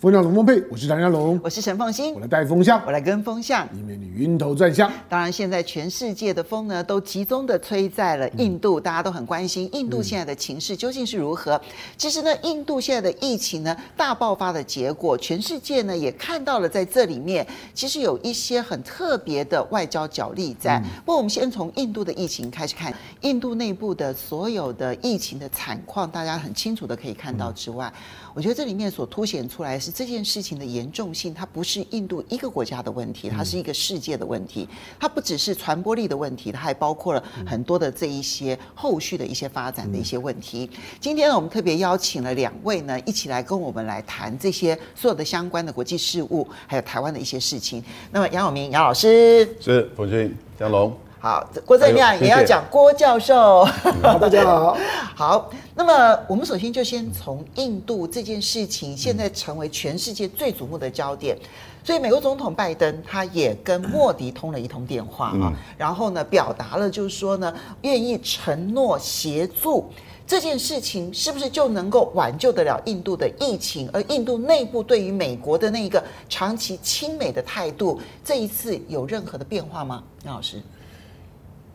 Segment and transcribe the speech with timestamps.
[0.00, 4.92] 风向龙凤配，我是张家龙，我是陈凤馨，我来带风向，我来跟风向，以免你晕头转向。
[5.08, 11.54] 当然，现在全世界的风呢，都集中的吹在了印度，嗯、大家都很关心印度现在的情势究竟是如何。
[11.54, 11.60] 嗯、
[11.96, 20.78] 其实呢，印度现在的疫情呢大爆发的结果，全世界呢也看到了，在这里面其实有一些很特别的外交角力在。
[20.80, 22.92] 嗯、不过，我们先从印度的疫情开始看，
[23.22, 27.90] 印度内部的所有的疫情的惨况，大家很清楚的可以看到之外。
[27.96, 34.68] 嗯我觉得这里面所凸显出来是这件事情的严重性，它不是印度一个国家的问题，它是一个世界的问题。
[34.98, 40.68] 它不只是传播力的问题，它还包括了很多的这一些后续的一些发展的一些问题。
[40.98, 47.80] 今天呢，我们特别邀请了两位呢，一起来跟我们来谈这些所有的相关的国际事务，还有台湾的一些事情。
[48.10, 50.92] 那么杨永明杨老师是冯俊、江龙。
[51.24, 53.64] 好，郭正亮也要讲郭教授。
[54.02, 54.76] 好，大家好。
[55.16, 61.34] 好，那么我们首先就先从印度这件事情，现在成为全世界最瞩目的焦点。
[61.82, 69.88] 所以，美国总统拜登他也跟莫迪通了一通电话啊，然后呢，表达了就是说呢，愿意承诺协助
[70.26, 73.88] 这件事情，是不是就能够挽救得了印度的疫情？
[73.94, 80.04] 而印度内部对于美国的那个长期亲美的态度，这一次有任何的变化吗？
[80.26, 80.60] 杨老师？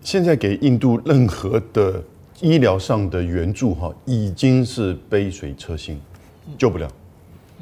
[0.02, 2.02] 现在给印度任何的
[2.42, 6.00] 医疗上的援助，哈，已经是杯水车薪，
[6.58, 6.90] 救不了。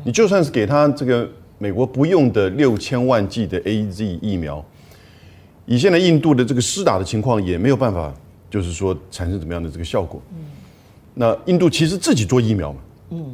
[0.04, 1.28] 你就算是给他这个
[1.58, 4.64] 美国不用的六千万剂的 AZ 疫苗，
[5.66, 8.14] 以现在印度的这个施打的情况，也没有办法，
[8.50, 10.22] 就是说产生怎么样的这个效果。
[11.16, 12.80] 那印度其实自己做疫苗嘛，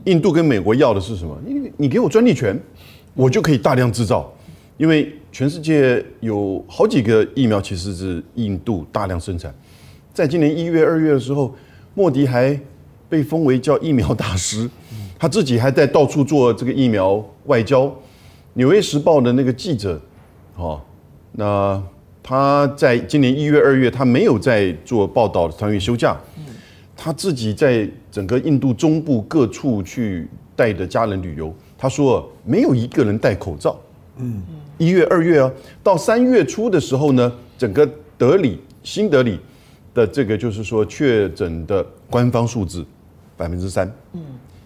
[0.05, 1.37] 印度跟美国要的是什么？
[1.45, 2.57] 你你给我专利权，
[3.13, 4.33] 我就可以大量制造。
[4.77, 9.53] 因为全世界有好几个疫苗其实是印度大量生产，
[10.13, 11.53] 在今年一月、二月的时候，
[11.93, 12.59] 莫迪还
[13.07, 14.69] 被封为叫疫苗大师，
[15.19, 17.93] 他自己还在到处做这个疫苗外交。
[18.55, 19.99] 纽约时报的那个记者，
[20.55, 20.81] 哦，
[21.33, 21.81] 那
[22.21, 26.15] 他在今年一月、二月，他没有在做报道，他因为休假，
[26.95, 33.75] 他自己在整个印度中部各处去带着家人旅游，他说没有一个人戴口罩。
[34.17, 34.43] 嗯，
[34.83, 35.49] 一月、二月哦，
[35.82, 39.39] 到三月初的时候呢，整个德里、新德里
[39.94, 42.86] 的这个就是说确诊的官方数字
[43.38, 43.89] 百分之三。
[44.11, 44.22] 嗯，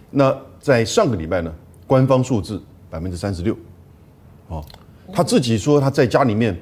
[0.10, 1.54] 那在上个礼拜呢，
[1.86, 3.56] 官方数字百分之三十六。
[4.48, 4.66] 哦，
[5.14, 6.58] 他自己说他在家里面，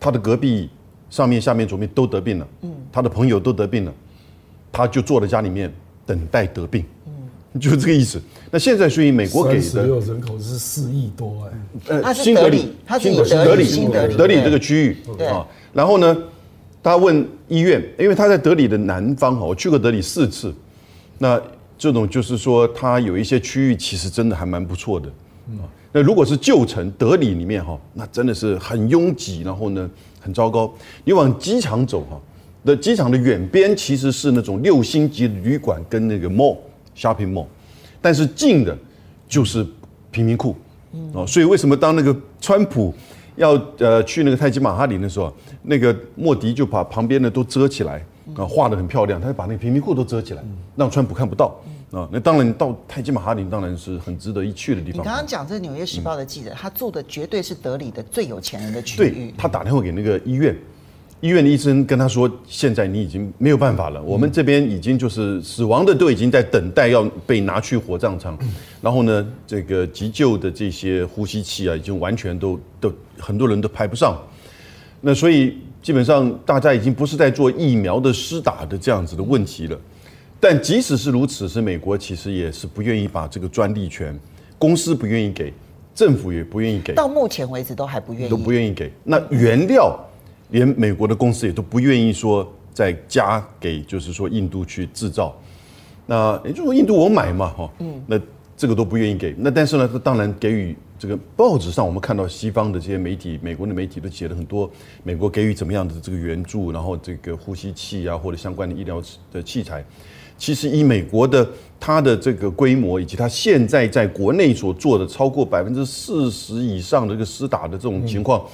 [0.00, 0.70] 他的隔壁、
[1.10, 2.48] 上面、下面、左边都得病了。
[2.62, 3.92] 嗯，他的朋友都得病了，
[4.72, 5.70] 他就坐在家里面
[6.06, 6.82] 等待得病。
[7.58, 8.20] 就是这个意思。
[8.50, 12.00] 那现在，所以美国给的三十六人口是四亿多哎。
[12.02, 15.46] 呃，新德里，它是德里，新德里，德里这个区域啊。
[15.72, 16.16] 然后呢，
[16.82, 20.54] 他问医院，因为他在德里的南方哈，我去过德里四次。
[21.18, 21.40] 那
[21.78, 25.08] 这种就是说，他有一些区域其实真的还蛮不错的。
[25.92, 29.90] 那如果是旧城德里里面哈，那真的是很拥挤，然后呢
[30.20, 30.72] 很糟糕。
[31.04, 32.20] 你往机场走哈，
[32.62, 36.56] 那机场的远边其实是那种六星级旅馆跟那个 mall。
[36.96, 37.46] Shopping mall，
[38.00, 38.76] 但是近的，
[39.28, 39.64] 就是
[40.10, 40.56] 贫民窟，
[41.12, 42.94] 哦，所以为什么当那个川普
[43.36, 48.02] 要呃去那个泰姬玛哈林的时候，那个莫迪就把旁边的都遮起来，
[48.34, 50.42] 啊，画的很漂亮，他就把那个贫民窟都遮起来，
[50.74, 51.54] 让川普看不到，
[51.90, 55.00] 啊，那当然到泰姬玛哈林当然是很值得一去的地方。
[55.00, 59.10] 你刚刚讲这个《纽约时报》的记者，他住的绝对是德里的最有钱人的区域。
[59.10, 60.56] 对，他打电话给那个医院。
[61.20, 68.38] 医院的医生跟他说：“现在你已经没有办法了，我们这边已经就是死亡的都已经在等待要被拿去火葬场，
[68.82, 74.14] 然后呢，这个急救的这些呼吸器啊，已经完全都都很多人都排不上。
[75.00, 79.80] 那所以基本上大家已经不是在做疫苗的施打的这样子的问题了。
[80.38, 84.16] 但即使是如此，是美国其实也是不愿意把这个专利权，
[84.58, 85.50] 公司不愿意给，
[85.94, 88.92] 政府也不愿意给，到目前为止都还不愿意，都不愿意给。
[89.02, 89.98] 那原料。”
[90.50, 95.34] 连美国的公司也都不愿意说再加给，就是说印度去制造，
[96.06, 98.20] 那也就是说印度我买嘛，哈，嗯，那
[98.56, 99.34] 这个都不愿意给。
[99.38, 104.70] 那但是呢，他当然给予这个报纸上，我们看到西方的这些媒体，美国的媒体都写了很多
[105.02, 109.02] 美国给予怎么样的这个援助，然后这个呼吸器啊或者相关的医疗
[109.32, 109.84] 的器材。
[110.38, 111.48] 其实以美国的
[111.80, 118.44] 它的这个规模，以及它现在在国内所做的超过百分之四十以上的这个施打的这种情况，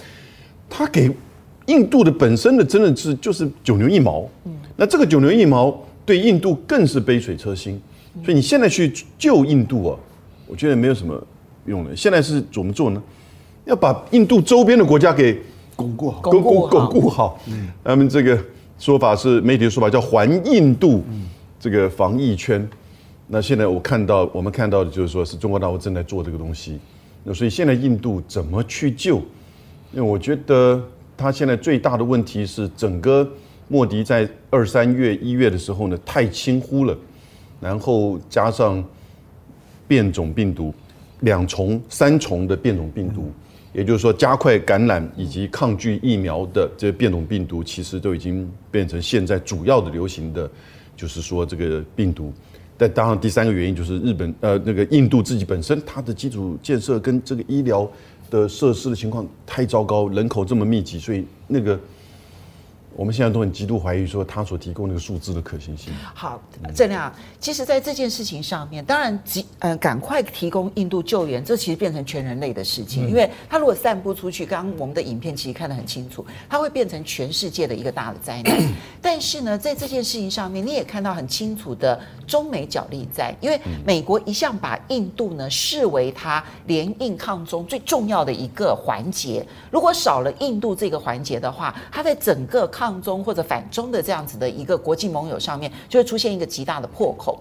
[0.71, 1.11] 他给。
[1.73, 5.75] 印度的本身的真的是就是九牛一毛，嗯那这个九牛一毛
[6.05, 7.81] 对印度更是杯水车薪，
[8.23, 9.99] 所以你现在去救印度啊，
[10.47, 11.27] 我觉得没有什么
[11.65, 11.97] 用的。
[11.97, 13.03] 现在是怎么做呢？
[13.65, 15.39] 要把印度周边的国家给
[15.75, 18.39] 巩固好，巩固巩固好，嗯他们这个
[18.79, 21.03] 说法是媒体的说法叫环印度
[21.59, 22.69] 这个防疫圈。
[23.29, 26.79] 那现在我看到我们看到的就是说是中国大陆正在做这个东西。
[27.25, 29.17] 那所以现在印度怎么去救？
[29.95, 30.83] 因为我觉得
[31.23, 33.27] 他现在最大的问题是整个
[33.69, 36.99] 莫迪在二三月一月的时候呢太轻忽了，
[37.61, 38.85] 然后加上
[39.87, 40.75] 变种病毒
[41.21, 43.31] 两重三重的变种病毒。
[43.73, 50.51] 也就是说，加快感染以及抗拒疫苗的这些变种病毒，其实都已经变成现在主要的流行的，
[50.95, 52.31] 就是说这个病毒。
[52.77, 57.91] 但当然，第三个原因就是日本呃那个印度自己本身它的基础建设跟这个医疗
[58.33, 61.79] 的设施的情况太糟糕，人口这么密集，所以那个。
[62.97, 65.93] 我们现在都很极度怀疑说他所提供那个数字的可行性。
[66.15, 66.41] 好，
[66.75, 78.57] 郑亮，其实，在这件事情上面，当然急呃赶快提供印度救援，这其实变成全人类的事情，因为它如果散布出去，刚刚我们的影片其实看得很清楚，它会变成全世界的一个大的灾难。
[79.01, 97.41] 但是呢，在这件事情上面，你也看到很清楚的中美角力在，因为美国一向把印度呢视为它联印抗中最重要的一个环节，如果少了印度这个环节的话，它在整个抗抗中或者反中的这样子的一个国际盟友上面，就会出现一个极大的破口。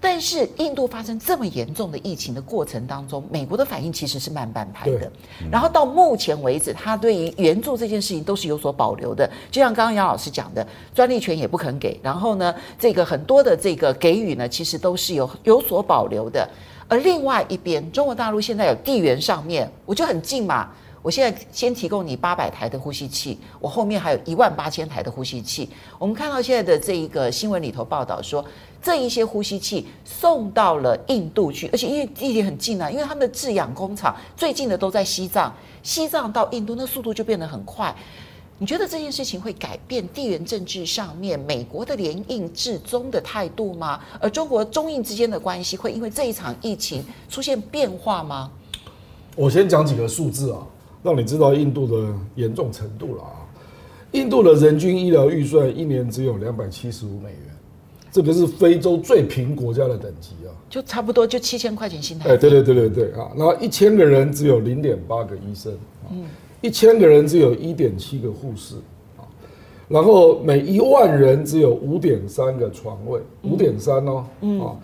[0.00, 5.12] 但是印度发生这么严重的疫情的过程当中，美国的反应其实是慢半拍的。
[5.48, 9.30] 然后到目前为止，他对于援助这件事情都是有所保留的。
[9.52, 12.00] 就像刚刚杨老师讲的，专利权也不肯给。
[12.02, 16.48] 然后呢，这个很多的这个给予呢，其实都是有 有所保留的。
[16.88, 20.68] 而另外一边，中国大陆现在有地缘上面，我就很近嘛。
[21.02, 25.68] 我现在先提供你八百台的呼吸器，我后面还有一万八千台的呼吸器。
[25.98, 28.44] 我们看到现在的这一个新闻里头报道说，
[28.80, 35.52] 这一些呼吸器送到了印度去，而且因为地点很近啊，因为他们的制氧工厂最近的都在西藏，
[35.82, 37.92] 西藏到印度那速度就变得很快。
[38.58, 43.98] 你觉得这件事情会改变地缘政治上面美国的联印制中的态度吗？
[44.20, 48.52] 而中国中印之间的关系会因为这一场疫情出现变化吗？
[49.34, 50.64] 我先讲几个数字啊。
[51.02, 53.42] 让你知道印度的严重程度了啊！
[54.12, 57.56] 印度的人均医疗预算一年只有两百七十五美元，
[58.10, 60.52] 这个是非洲最贫国家的等级啊！
[60.70, 62.30] 就差不多就七千块钱新台币。
[62.30, 63.32] 哎，对对对对对啊！
[63.36, 65.72] 然后一千个人只有零点八个医生，
[66.10, 66.24] 嗯，
[66.60, 68.76] 一千个人只有一点七个护士
[69.16, 69.26] 啊，
[69.88, 74.76] 然后每一万人只有五点三个床位，五点三哦，嗯啊，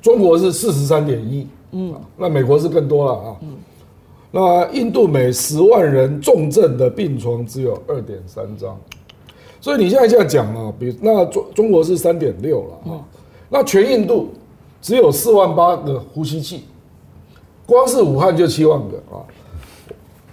[0.00, 3.56] 中国是四十三点一，嗯，那美国是更多了啊，嗯。
[4.36, 8.76] 那印度每十万人重症的病床只有二点三张，
[9.60, 12.98] 所以你现在这样讲啊，比那中中国是三点六了啊，
[13.48, 14.30] 那全印度
[14.82, 16.64] 只有四万八个呼吸器，
[17.64, 19.22] 光是武汉就七万个啊，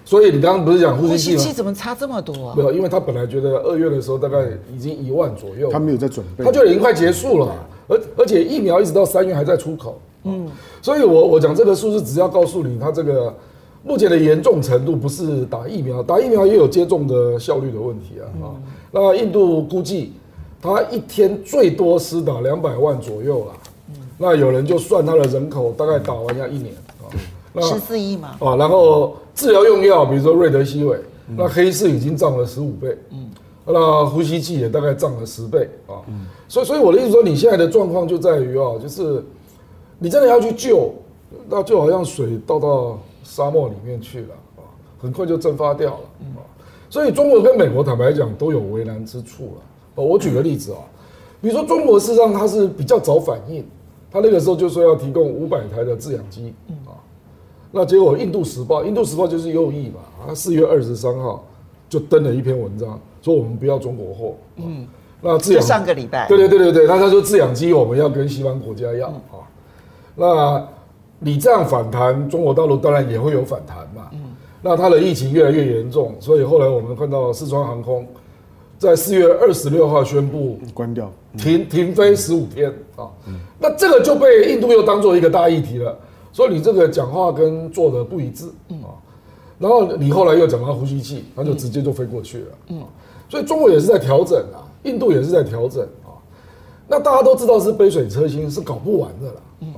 [0.03, 1.37] 所以你刚刚不是讲呼吸器吗？
[1.37, 2.55] 呼吸器怎么差这么多啊？
[2.57, 7.53] 没有，因为他本来觉得二月的时候大概已经一万左右，他没有在准备，他就已经快结束了，
[7.87, 10.49] 而而且疫苗一直到三月还在出口，嗯，
[10.81, 13.31] 所以我我讲这个数字只要告诉你，他这个。
[13.83, 18.45] 目前的严重程度不是打疫苗，打疫苗也有接种的效率的问题啊啊！
[18.55, 20.13] 嗯、那印度估计，
[20.61, 23.53] 他一天最多施打两百万左右啦。
[23.89, 26.75] 嗯、那有人就算他的人口大概打完要一年
[27.55, 28.35] 啊，十四亿嘛。
[28.39, 30.95] 啊，然后治疗用药，比如说瑞德西韦，
[31.29, 33.31] 嗯、那黑市已经涨了十五倍，嗯，
[33.65, 39.23] 那呼吸器也大概涨了十倍啊，嗯、所以所以我的意思说，你现在的状况就在于啊，就是
[39.97, 40.93] 你真的要去救，
[41.49, 42.99] 那就好像水倒到。
[43.23, 44.61] 沙漠里面去了啊，
[44.99, 46.03] 很快就蒸发掉了
[46.35, 46.41] 啊，
[46.89, 50.03] 所以中国跟美国坦白讲都有为难之处了。
[50.03, 50.79] 我举个例子啊，
[51.41, 53.63] 比如说中国事实上它是比较早反应，
[54.11, 56.53] 它那个时候就说要提供五百台的制氧机
[56.85, 56.97] 啊，
[57.71, 61.45] 那结果印度时报，印度时报就是右翼嘛，它，四月二十三号
[61.87, 64.35] 就登了一篇文章，说我们不要中国货。
[64.55, 64.87] 嗯，
[65.21, 69.45] 那制氧上个礼拜，对对对对对，那他说制氧机我们要跟西方国家要啊，
[70.15, 70.67] 那。
[71.23, 74.09] 你这样反弹，中国大陆当然也会有反弹嘛。
[74.11, 74.19] 嗯，
[74.59, 78.07] 那它的疫情越来越严重，所以后来我们看到四川航空
[78.79, 83.05] 在四月二十六号宣布关掉停停飞十五天啊。
[83.59, 85.95] 那这个就被印度又当做一个大议题了，
[86.33, 88.97] 说你这个讲话跟做的不一致啊。
[89.59, 92.47] 然后你后来又讲到呼吸器，他就直接就飞过去了。
[92.69, 92.83] 嗯，
[93.29, 96.17] 所以中国也是在调整啊，印度也是在调整啊。
[96.87, 99.41] 那大家都知道是杯水车薪，是搞不完的了。
[99.59, 99.70] 嗯。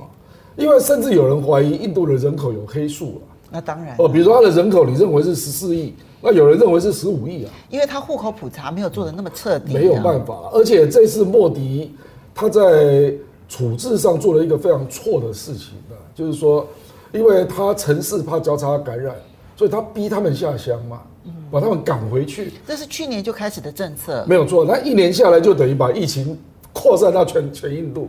[0.56, 3.20] 因为甚至有人怀疑印度的人口有黑数了，
[3.50, 11.92] 那当然哦，比如说他的人口你认为是十四亿，那有人认为是十五亿啊，因为他户口普查没有做的那么彻底，没有办法，而且这次莫迪
[12.34, 13.12] 他在
[13.48, 16.66] 处置上做了一个非常错的事情啊，就是说，
[17.12, 19.14] 因为他城市怕交叉感染，
[19.56, 21.02] 所以他逼他们下乡嘛，
[21.50, 22.52] 把他们赶回去。
[22.66, 24.64] 这是去年就开始的政策，没有错。
[24.64, 26.38] 那一年下来就等于把疫情
[26.72, 28.08] 扩散到全全印度。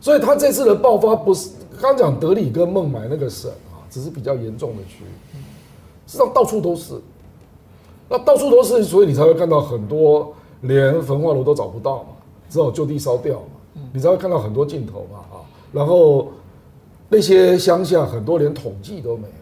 [0.00, 1.50] 所以他这次的爆发不是
[1.80, 5.38] 刚讲德里跟孟买那个省啊，只是比较严重的区域，
[6.06, 6.94] 实际上到处都是。
[8.08, 12.10] 那到处都是，所以你才会看到很多连焚化炉都找不到嘛，
[12.48, 13.82] 只好就地烧掉嘛。
[13.92, 16.28] 你才会看到很多镜头嘛啊，然后
[17.08, 19.34] 那些乡下很多连统计都没有，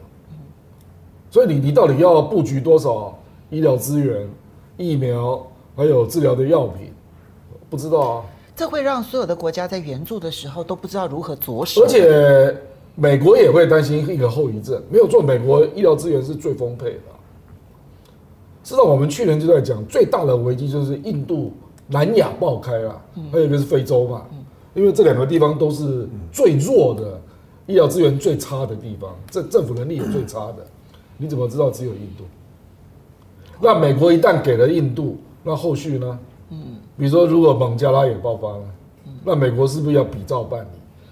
[1.30, 3.16] 所以你你到底要布局多少
[3.50, 4.28] 医疗资源、
[4.76, 5.46] 疫苗
[5.76, 6.92] 还有治疗的药品，
[7.70, 8.24] 不知道啊。
[8.56, 12.56] 这会让所有的国家在援助的时候都不知道如何着手，而且
[12.94, 14.82] 美国也会担心一个后遗症。
[14.90, 17.00] 没有做，美国医疗资源是最丰沛的。
[18.64, 21.52] 知道我们去年就在讲，最大的危机就是印度、
[21.86, 24.26] 南亚爆开了，还有一个是非洲嘛，
[24.74, 27.20] 因为这两个地方都是最弱的，
[27.66, 30.66] 医疗资源最差的地方，政政府能力也最差的。
[31.18, 32.24] 你怎么知道只有印度？
[33.60, 36.18] 那美国一旦给了印度，那后续呢？
[36.50, 36.58] 嗯，
[36.96, 38.62] 比如说如果孟加拉也爆发了，
[39.24, 40.68] 那美国是不是要比照办理？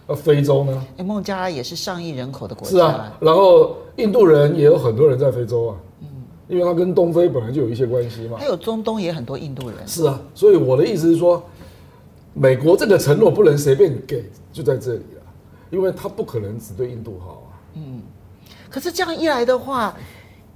[0.06, 0.86] 那非洲呢？
[0.98, 2.70] 哎，孟加拉也是上亿人口的国家。
[2.70, 5.76] 是啊，然后印度人也有很多人在非洲啊。
[6.46, 9.78] 因为它跟东非本来就有一些关系嘛，还有中东也很多印度人。
[9.86, 11.42] 是啊，所以我的意思是说，
[12.34, 14.22] 美国这个承诺不能随便给，
[14.52, 15.22] 就在这里了，
[15.70, 17.48] 因为他不可能只对印度好啊。
[17.76, 18.02] 嗯，
[18.68, 19.96] 可是这样一来的话，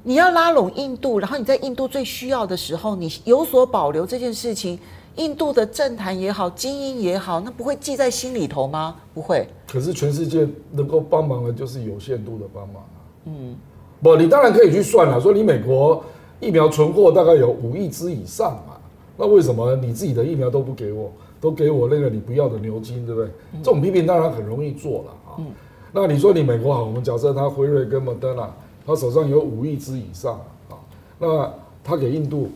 [0.02, 4.78] 你要拉拢印度，然后你在印度最需要的时候，你有所保留这件事情，
[5.18, 8.96] 印度的政坛也好，精英也好，那不会记在心里头吗？
[9.12, 9.46] 不会。
[9.70, 12.98] 可是全世界能够帮忙的，就是有限度的帮忙啊。
[13.26, 13.54] 嗯。
[14.00, 16.02] 不，你当然可以去算了，说你美国
[16.38, 18.78] 疫苗存货大概有五亿支以上嘛，
[19.16, 21.10] 那为什么你自己的疫苗都不给我，
[21.40, 23.28] 都给我那个你不要的牛津，对不对？
[23.60, 25.42] 这种批评当然很容易做了啊。
[25.90, 28.48] 那你说你美国好，我们假设他辉瑞跟莫德纳，
[28.86, 30.34] 他手上有五亿支以上
[30.70, 30.78] 啊，
[31.18, 32.50] 那他给印度，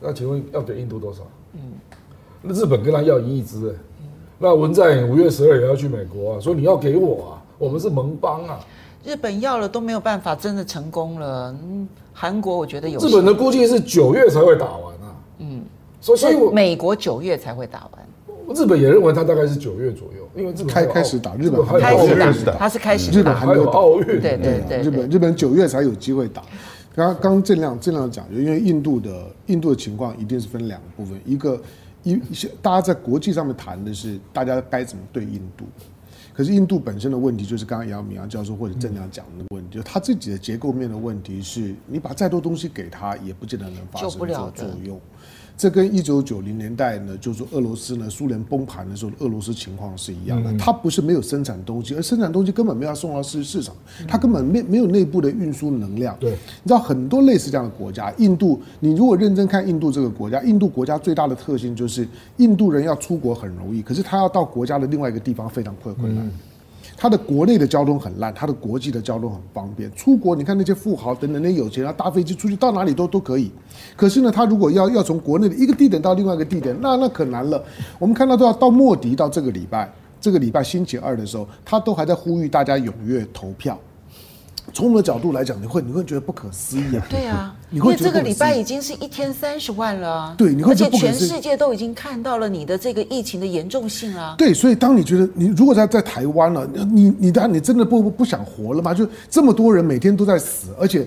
[0.00, 1.20] 那请问要给印度多少？
[1.52, 1.87] 嗯，那
[2.42, 3.74] 日本跟他要一亿支，
[4.38, 8.60] 那文在寅五月十二也要去美国啊，说你要给我啊，我们是盟邦啊。
[9.04, 11.54] 日本要了都没有办法，真的成功了。
[11.62, 13.00] 嗯，韩国我觉得有。
[13.00, 15.16] 日本的估计是九月才会打完啊。
[15.38, 15.62] 嗯，
[16.00, 18.08] 所以我美国九月才会打完。
[18.54, 21.94] 日本也认为他大概是九月左右，因为日本开开始打，日本开
[22.32, 26.42] 始打，他是开始打，日本还没有奥运，对对对，日本日本九月才有机会打。
[26.94, 29.10] 刚刚正亮正亮讲，就因为印度的
[29.46, 31.60] 印度的情况一定是分两个部分，一个
[32.02, 35.64] 一一些大家在国际上面谈的是大家该怎么对印度。
[36.32, 45.00] 可是印度本身的问题，就是刚刚姚明阳教授或者郑亮讲的问题，就他自己的结构面的问题，是你把再多东西给他，也不见得能发生这作用。
[45.58, 50.56] 这跟一九九零年代呢，就是说俄罗斯呢，苏联崩盘的时候，俄罗斯情况是一样的。
[50.56, 53.74] 它不是没有生产东西，而生产东西根本没有送到市市场，
[54.06, 56.16] 它根本没没有内部的运输能量。
[56.20, 66.30] 对，你知道很多类似这样的国家，印度，你如果认真看印度这个国家，印度国家最大的特性就是印度人要出国很容易，可是他要到国家的另外一个地方非常困困难。
[67.00, 69.88] 他的国内的交通很烂，他的国际的交通很方便。
[69.94, 73.52] 出国，你看那些富豪等等那有钱人，搭飞机出去到哪里都都可以。
[73.96, 77.62] 可是呢，他如果要要从国内的一个地点到另外一个地点，那那可难了。
[78.00, 79.88] 我们看到都要到莫迪到这个礼拜，
[80.20, 83.78] 这个礼拜星期二的时候，他都还在呼吁大家踊跃投票。
[84.72, 87.06] 从我们的角度来讲，你会你会觉得不可思议啊！
[87.10, 90.34] 对啊， 你会觉得这个礼拜已经是一天三十万了啊！
[90.36, 94.34] 对，而且全世界都已经看到了你的这个疫情的严重性啊！
[94.38, 98.92] 对，所以当你觉得你如果在在台湾了，你你当你真的不不想活了吗？
[98.94, 101.06] 就这么多人每天都在死，而且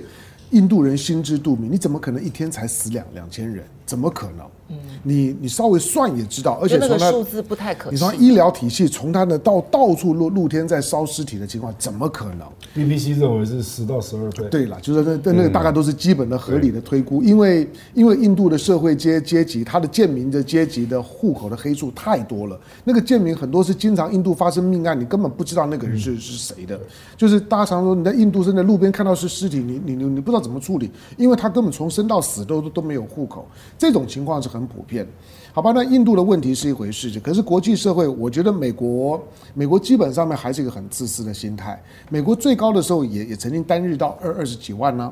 [0.49, 3.63] 印度人心知肚明，你怎么可能一天才死两两千人？
[3.85, 4.45] 怎么可能？
[4.71, 7.93] 嗯，你你稍微算也知道，而且从他数字不太可信。
[7.93, 14.47] 你从医疗体系，从他的到到处露露天在烧尸体的情况，怎么可能？BBC 认为是十到十二倍。
[14.49, 26.79] 对了，就是那那那个大概都是基本的合理的推估，因为因为印度的社会阶阶级，他的贱民的阶级的户口的黑数太多了，那个贱民很多是经常印度发生命案，你根本不知道那个人是是谁的，
[27.17, 33.45] 就是大家常说你在印度真的路边看到是尸体，你你你你不知道怎么处理，因为他根本从生到死都都没有户口，
[33.77, 34.60] 这种情况是很。
[34.61, 35.07] 很普遍，
[35.53, 35.71] 好吧？
[35.73, 39.19] 那印度的问题是一回事，可是国际社会，我觉得美国，
[39.55, 41.81] 美国基本上面还是一个很自私的心态。
[42.09, 45.11] 美国最高的时候也也曾经单日到二二十几万呢，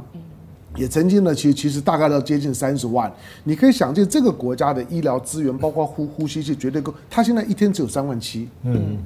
[0.75, 3.11] 也曾经呢，其实其实大概到接近三十万。
[3.43, 6.93] 你可以想见，这个国家的医疗资源，包括呼呼吸器，绝对够。
[7.09, 8.99] 他现在一天只有三万七，嗯，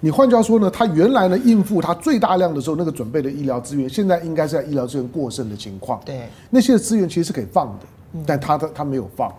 [0.00, 6.00] 你换句话说呢，他原来呢应付他最大量的时候那个准备的医疗资源，现在应该是在医疗资源过剩的情况。
[6.06, 7.86] 对，那些资源其实是可以放的，
[8.26, 9.30] 但他的他没有放。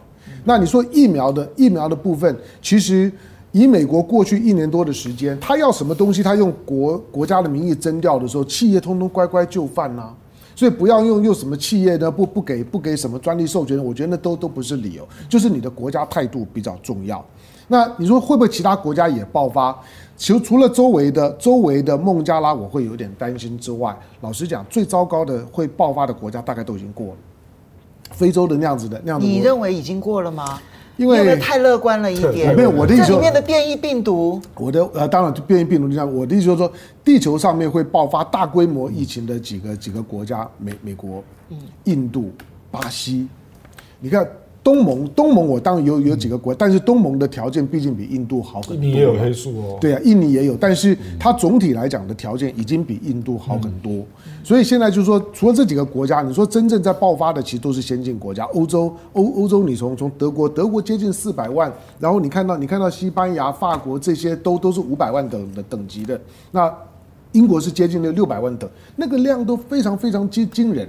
[0.43, 3.11] 那你说疫苗的疫苗的部分，其实
[3.51, 10.13] 以美国过去一年多的时间，他要什么东西，他用国国家的名义征调的时候，企业通通乖乖就范呐。
[10.53, 17.23] 所以不要用用什么企业呢不不给不给什么专利授权，我觉得那都都不是理由，就是你的国家态度比较重要。
[17.67, 19.75] 那你说会不会其他国家也爆发？
[20.17, 27.13] 其实除了周围的周围的孟加拉，我会有点担心之外，老实讲，最糟糕的会爆发的国家大概都已经过了。
[28.11, 30.59] 非洲的那样子的那样子，你认为已经过了吗？
[30.97, 32.55] 因为太乐观了一点？
[32.55, 36.13] 没有，我的意思，这里面的变异病毒，我的呃，当然就变异病毒就这样。
[36.13, 36.71] 我的意思就是说，
[37.03, 41.23] 地球上面会爆发大规模疫情的几个几个国家，美美国、
[41.85, 42.31] 印度、
[42.69, 43.27] 巴西，
[43.99, 44.27] 你看。
[44.63, 48.75] 东盟，东盟我当然有有几个国，但是东盟的条件毕竟比印度好很多。
[48.75, 49.77] 印尼也有黑数哦。
[49.81, 54.05] 对啊，印尼也有，但是它总体来讲的条件已经比印度好很多。
[54.43, 58.43] 所以现在就是说，除了这几个国家，你说真正在爆发的，其实都是先进国家。
[58.53, 66.19] 欧洲，欧欧洲，你从从德国，德国接近四百万，然后你看到你看到西班牙、法国这些都都是五百万等的等级的。
[66.51, 66.71] 那
[67.31, 70.87] 英国是接近了六百万等，那个量都非常非常惊惊人。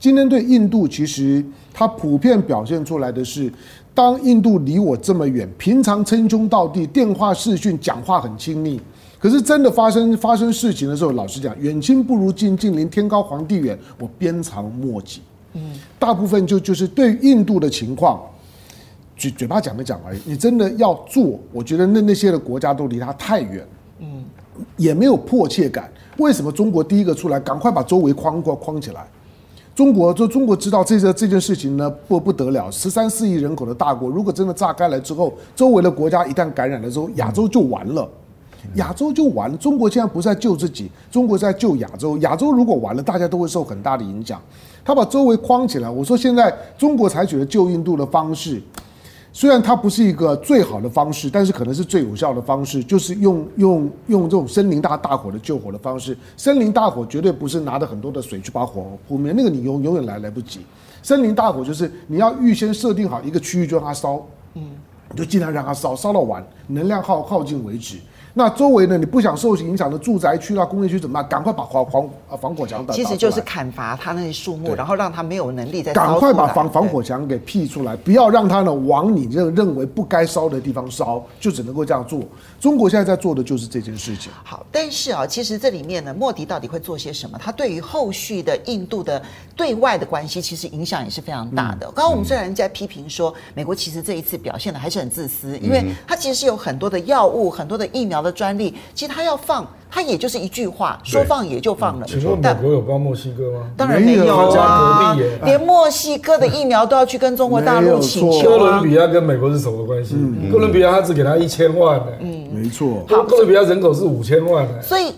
[0.00, 3.52] 今天对印度，其实它普遍表现出来的是，
[3.92, 8.80] 当印度离我这么远，平常称兄道弟，电话视讯讲话很亲密，
[9.18, 15.20] 可是真的发生发生事情的时候，老实讲，远亲不如近近邻，天高皇帝远，我鞭长莫及。
[15.52, 18.22] 嗯，大部分就就是对印度的情况，
[19.18, 20.20] 嘴嘴巴讲没讲而已。
[20.24, 23.66] 你真的要做，我觉得那那些的国家都离他太远，
[23.98, 24.24] 嗯，
[24.78, 25.92] 也没有迫切感。
[26.16, 29.06] 为什么中国第一个出来，赶快把周围框框框起来？
[29.74, 38.06] 中国就中国知道这个这件事情呢，不不得了，十三四亿人口的大国，如果真的炸开来之后，周围的国家一旦感染了之后，亚洲就完了，
[38.74, 39.56] 亚洲就完了。
[39.56, 42.18] 中国现在不是在救自己，中国在救亚洲。
[42.18, 44.40] 亚洲如果完了，大家都会受很大的影响。
[44.84, 48.60] 他把周围框起来，我说现在中国采取了救印度的方式。
[49.32, 56.16] 虽然它不是一个最好的方式，但是可能是最有效的方式，就是用用用这种森林大大火的救火的方式。
[56.36, 60.60] 森林大火绝对不是拿着很多的水去把火扑灭，那个你永永远来来不及。
[61.02, 64.20] 森林大火就是你要预先设定好一个区域就让它烧，
[64.54, 64.70] 嗯，
[65.12, 67.96] 你就尽量让它烧，烧到完，能量耗耗尽为止。
[68.32, 68.96] 那周围呢？
[68.96, 71.28] 你不想受影响的住宅区啦、工业区怎么办？
[71.28, 72.94] 赶快把防防啊防火墙打。
[72.94, 75.92] 其实就是砍伐它那些树木，然后让它没有能力再。
[75.92, 82.22] 赶快把防防火墙给辟出来，不要让它呢往你认认为不该烧的地方烧，就只能够这样做。
[82.60, 84.30] 中国现在在做的就是这件事情。
[84.44, 87.36] 好，但是啊，其实这里面呢，莫迪到底会做些什么？
[87.36, 89.20] 他对于后续的印度的
[89.56, 91.86] 对外的关系，其实影响也是非常大的。
[91.86, 98.19] 刚刚我们虽然在批评说，美国其实这一次表现的还是很自私，因为它其实是有很多的药物、很多的疫苗。
[98.22, 102.06] 的专利，其实他要放，他也就是一句话，说放也就放了。
[102.06, 103.66] 请问美国有帮墨西哥吗？
[103.76, 108.50] 当然没有啊，连墨西哥的疫苗都要去跟中国大陆请求。
[108.50, 110.16] 哥伦比亚跟美国是什么关系？
[110.50, 112.06] 哥伦比亚他只给他一千万呢。
[112.20, 113.04] 嗯，没错。
[113.08, 114.82] 好，哥伦比亚人口是五千万呢。
[114.82, 115.12] 所以。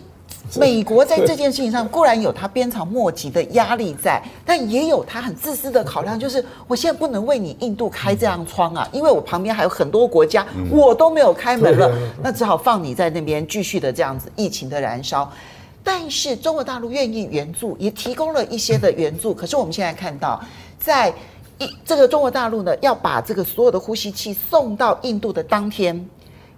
[0.58, 11.90] 美国在这件事情上固然有他鞭长莫及的压力在，但也有他很自私的考量，就是我现在不能为你印度开这样窗啊，因为我旁边还有很多国家，我都没有开门了，
[12.22, 15.30] 那只好放你在那边继续的这样子疫情的燃烧。
[15.82, 19.34] 但是中国大陆愿意援助，也提供了一些的援助。
[19.34, 20.40] 可是我们现在看到，
[20.78, 21.12] 在
[21.58, 26.08] 一这个中国大陆呢，要把这个所有的呼吸器送到印度的当天，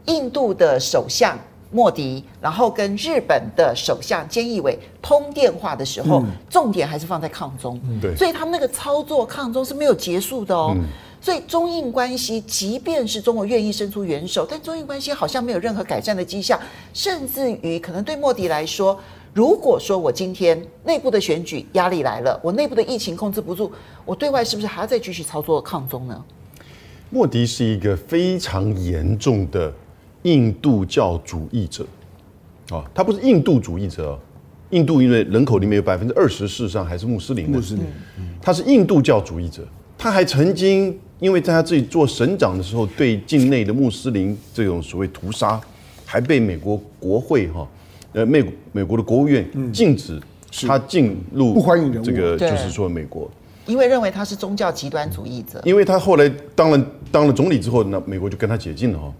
[0.06, 1.38] 印度的首相。
[1.74, 10.72] 莫迪，然后跟日本的首相菅义伟通电话的时候，嗯、重点还是放在抗中，对，所以他们那个操作抗中是没有结束的哦。
[10.76, 10.84] 嗯、
[11.20, 16.56] 所以中印关系，即便是中国愿意伸出援手，但中印关系好像没有任何改善的迹象，
[16.92, 18.96] 甚至于可能对莫迪来说，
[19.32, 23.72] 如果说我今天内部的选举压力来了，我内部的疫情控制不住，
[24.04, 26.24] 我对外是不是还要再继续操作抗中呢？
[27.10, 29.72] 莫迪是一个非常严重的。
[30.24, 31.86] 印度教主义者，
[32.70, 34.18] 啊，他不是印度主义者，
[34.70, 37.48] 印度因为人口里面有百分之二十，事实上还是穆斯林。
[37.48, 37.84] 穆斯林，
[38.40, 39.66] 他是印度教主义者。
[39.96, 45.60] 他还曾经因为在他自己做省长的时候，对境内的穆斯林这种所谓屠杀，
[46.04, 47.66] 还被美国国会哈，
[48.12, 50.20] 呃美美国的国务院禁止
[50.66, 52.04] 他进入，不欢迎人物。
[52.04, 53.30] 这个就是说美国，
[53.66, 55.60] 因为认为他是宗教极端主义者。
[55.64, 59.12] 因为他后来当了当了总理之后，那美国就跟他解禁了哈。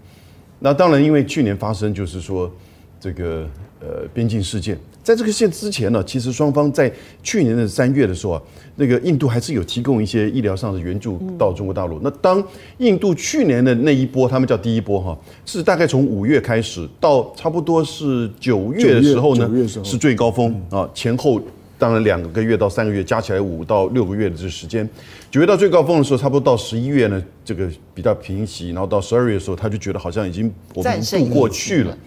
[0.59, 2.51] 那当然，因为去年发生就是说
[2.99, 3.47] 这个
[3.79, 6.91] 呃边境事件，在这个事件之前呢，其实双方在
[7.21, 8.41] 去年的三月的时候啊，
[8.75, 11.99] 那个印度还是有提供一些医疗上的援助到中国大陆。
[12.01, 12.43] 那当
[12.77, 19.49] 印度去年的那一波，他们叫第一波哈，是大概从五月开始到差不多是九月的时候呢，
[19.83, 21.39] 是最高峰啊，前后。
[21.77, 24.87] 当然，两个月到三个月加起来五到六个月的这时间，
[25.29, 31.97] 九月到最高峰的时候，差不多到十一月呢，这个比较平息，然后到十二月的时候，他就觉得好像已经我们度过去了。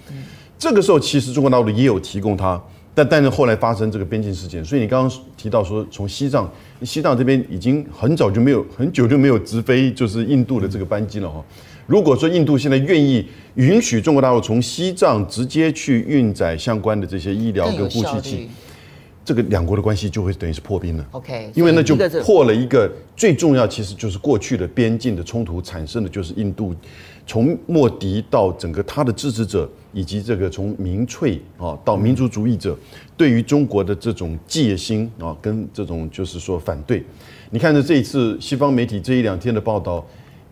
[0.58, 2.60] 这个时候，其实中国大陆也有提供他
[2.94, 6.50] 但但是后来发生这个边境事件，所以你刚刚提到说，从西藏，
[6.82, 11.44] 西藏这边已经很早就没有很久就没有直飞就是印度的这个班机了哈。
[11.86, 18.50] 如果说印度现在愿意允许中国大陆从西藏直接去运载相关的这些医疗跟呼吸器，
[19.28, 21.06] 这个两国的关系就会等于是破冰了。
[21.10, 26.74] OK，因为那就破了一个最重要，其实就是过去的边境的冲突产生的就是印度。
[27.26, 32.74] 从莫迪到整个他的支持者，以及这个从民粹啊到民族主义者，
[33.18, 37.04] 对于中国的这种戒心啊，跟这种就是说反对，
[37.50, 40.02] 你看着这一次西方媒体这一两天的报道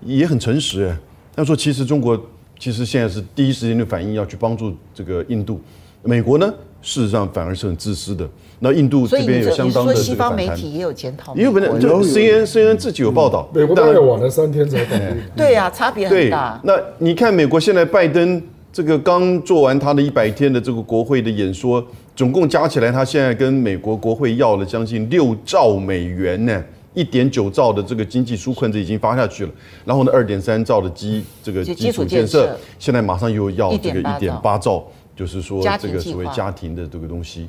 [0.03, 0.95] 也很诚实，
[1.35, 2.21] 他说其实中国
[2.59, 5.59] 其实现在是第一时间的反应要去帮助这个印度，
[6.03, 6.53] 美国呢
[6.87, 8.27] 事实上反而是很自私的。
[8.61, 15.17] 那印度这边有相当的西方媒体也有检讨，也有本来就 C N C N 自己有报道，美国大概晚了三天才反应。
[15.37, 16.59] 对呀，差别很大。
[16.63, 18.41] 那你看美国现在拜登
[18.73, 29.53] 这个刚做完他的一百天的这个国会的演说，总共加起来，他现在跟美国国会要了将近六兆美元呢，一点九兆的这个经济纾困这已经发下去了，
[29.85, 34.83] 然后呢，二点三兆的基这个基础建设，现在马上又要这个一点八兆，
[35.17, 37.49] 就是说这个所谓家庭的这个东西。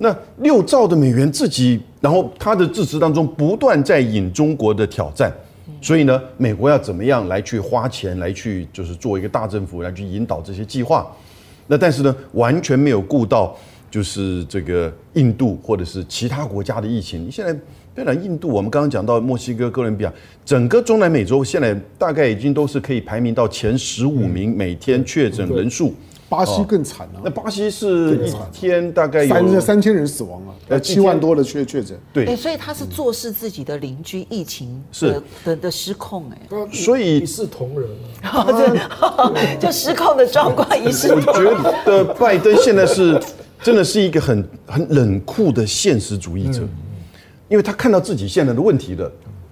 [0.00, 5.32] 那六兆的美元自己，然后他的致辞当中不断在引中国的挑战，
[5.80, 11.04] 所以呢，美国要怎么样来去花钱来去就是做一个大政府来去引导这些计划，
[11.66, 13.56] 那但是呢，完全没有顾到
[13.90, 17.26] 就是这个印度或者是其他国家的疫情。
[17.26, 17.52] 你现在
[17.92, 20.12] 别讲印度，我们刚刚讲到墨西哥、哥伦比亚，
[20.44, 25.92] 整个中南美洲现在大概已经都是可以排名到前十五名每天确诊人数。
[26.28, 31.98] 巴西更惨了，那巴西是一天大概有三三千人死亡了，呃，七万多的确确诊。
[32.12, 36.38] 对，所以他是坐视自己的邻居疫情的的的失控，哎，
[36.70, 37.88] 所以一视同仁，
[39.58, 41.54] 就 失控的状况一视同仁。
[41.54, 43.18] 我觉得拜登现在是
[43.62, 46.60] 真的是一个很很冷酷的现实主义者，
[47.48, 49.10] 因为他看到自己现在的问题的，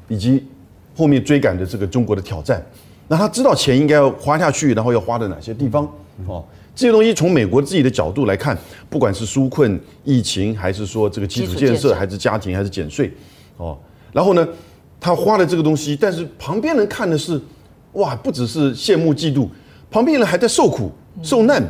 [0.09, 0.47] 以及
[0.95, 2.63] 后面追赶的这个中国的挑战，
[3.09, 5.91] 那他知道钱应该要花下去，然后要花在哪些地方，
[6.27, 6.45] 哦。
[6.77, 8.57] 这些东西从美国自己的角度来看，
[8.91, 13.11] 不管是纾困、疫情，还是说这个基础建设，还是家庭，还是减税，
[13.57, 13.79] 哦，
[14.13, 14.47] 然后呢，
[15.01, 17.41] 他花了这个东西，但是旁边人看的是，
[17.95, 19.49] 哇，不只是羡慕嫉妒，
[19.91, 21.63] 旁边人还在受苦受难，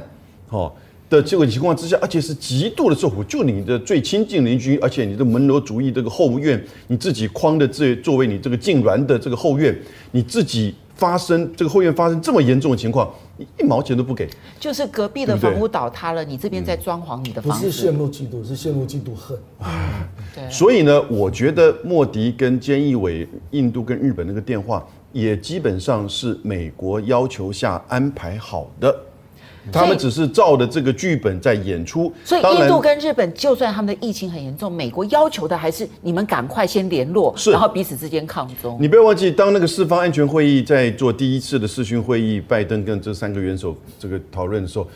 [0.51, 0.73] 哦
[1.09, 3.23] 的这个情况之下，而且是极度的受苦。
[3.23, 9.73] 就你的最亲近邻居，而且你的门罗主义这个后院，你自己框的这作为你这个痉挛的这个后院，
[10.11, 13.09] 你自己发生这个后院发生这么严重的情况。
[13.39, 14.27] 你一毛钱都不给，
[14.59, 17.67] 就是隔壁的房屋倒塌了，你这边在装潢你的房子。
[17.67, 19.39] 不是羡慕嫉妒，是羡慕嫉妒恨。
[20.35, 20.51] 对。
[20.51, 24.83] 所以呢，我觉得莫迪跟菅义伟、印度跟日本那个电话，
[25.13, 28.99] 也基本上是美国要求下安排好的。
[29.73, 38.79] 他们只是照着这个剧本在演出，所以印度跟日本就算他们的疫情很严重，美国要求的还是你们赶快先联络，然后彼此之间抗中。
[38.81, 44.89] 你不要忘记，当那个四方安全会议在做第一次的视讯会议，拜登跟这三个元首这个讨论的时候，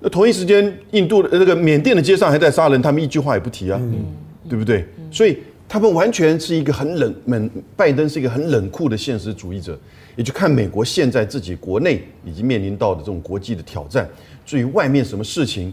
[0.00, 4.04] 那同一时间，印度的那个缅甸的街上还在杀人，他们一句话也不提啊，嗯、
[4.48, 4.86] 对不对？
[4.98, 9.78] 嗯、所以他们完全是一个很冷门，拜登是一个很冷酷的现实主义者。
[10.16, 14.08] 也就看美国现在自己国内已经面临到的这种国际的挑战，
[14.46, 15.72] 至于外面什么事情，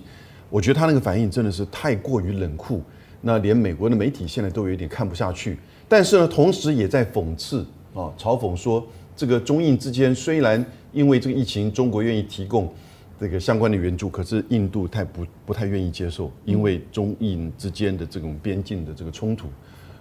[0.49, 2.81] 我觉得他那个反应真的是太过于冷酷，
[3.21, 5.57] 那连美国的媒体现在都有点看不下去。
[5.87, 12.69] 但是呢，同时也在讽刺啊，嘲讽说，这个中印之间虽然因为这个疫情，中国愿意提供
[13.17, 19.47] 这个相关的援助，可是印度太不不太愿意接受，因为中印之间的这种边境的这个冲突，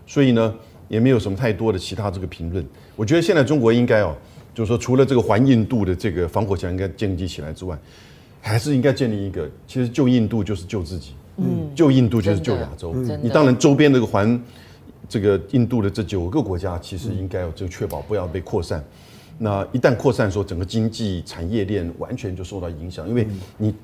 [0.05, 0.53] 所以呢，
[0.89, 2.67] 也没有什么太多的其他这个评论。
[2.97, 4.17] 我觉得现在中国应该哦。
[4.55, 7.79] 就是说，除了这个环印度的这个防火墙应该建立起来之外，
[8.41, 9.49] 还是应该建立一个。
[9.67, 12.95] 其实救印度就是救自己，嗯，救印度就是救亚洲。
[13.23, 14.43] 你当然周边这个环
[15.09, 18.85] 这个印度的这九个国家，其实应该要就确保不要被扩散。
[19.39, 23.75] 那一旦扩散，说整个经济产业链完全就受到影响，因为你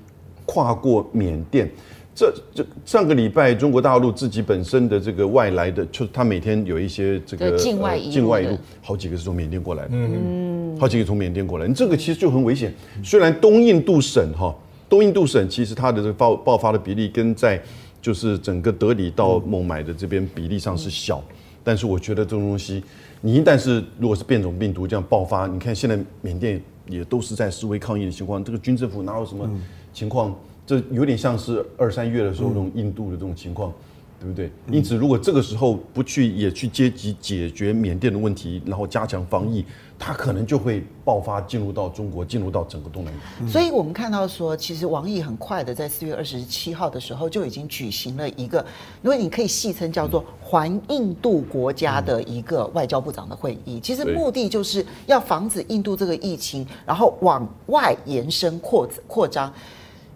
[0.44, 1.70] 跨过缅甸。
[2.14, 10.47] 这这上个礼拜，中国大陆自己本身的这个外来的，就他每天有一些这个境外境外一路，好几个是从缅甸过来的，嗯，
[10.78, 12.72] 好几个从缅甸过来，你这个其实就很危险。
[13.02, 14.54] 虽然东印度省哈，
[14.88, 17.60] 东印度省其实它的这个爆爆发的比例跟在
[18.00, 21.22] 就是整个德里到孟买的这边比例上是小，
[21.64, 22.82] 但是我觉得这种东西，
[23.20, 29.48] 你一旦是如果是变种病毒这样爆发，你看现在缅甸也都是在示威抗议的情况，这个军政府哪有什么
[29.92, 30.34] 情况？
[30.66, 33.72] 这有点像是二三月的时候那种印度的这种情况，
[34.20, 34.50] 对不对？
[34.70, 39.64] 因此，如果这个时候不去也去积极解决缅甸的问题，然后加强防疫，
[39.98, 43.48] 它可能就会爆发进入到中国，进入到整个东南亚。
[43.50, 48.64] 所以我们看到说，其实王毅很快的在四月二十七号的时候就已经举行了一个，
[49.02, 53.80] 因为你可以戏称叫做环印度国家的一个外交部长的会议。
[53.80, 59.52] 其实目的就是要防止印度这个疫情，然后往外延伸扩扩张。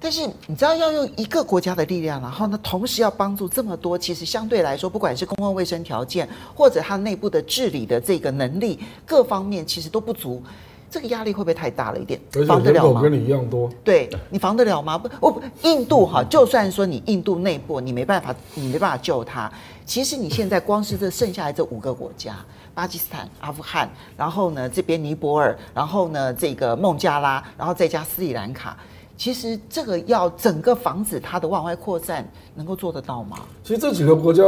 [0.03, 10.43] 但是你知道要用一个国家的力量，然后呢，同时要帮助这么多，其实相对来说，不管是公共卫生条件，或者它内部的治理的这个能力，各方面其实都不足，
[10.91, 12.21] 这个压力会不会太大了一点？
[12.49, 13.01] 防得了吗？
[13.01, 14.99] 跟你一样多，对，你防得了吗？
[14.99, 19.49] 不，我印度哈，就算说你印度内部你没办法，你没办法救它，
[19.87, 22.35] 其实你现在光是这剩下来这五个国家，
[22.75, 28.77] 巴基斯坦、阿富汗，然后呢这边尼泊尔，然后呢这个孟加拉，然后再加斯里兰卡。
[29.17, 33.37] 其实这个要整个防止它的往外扩散，能够做得到吗？
[33.63, 34.43] 其实这几个国家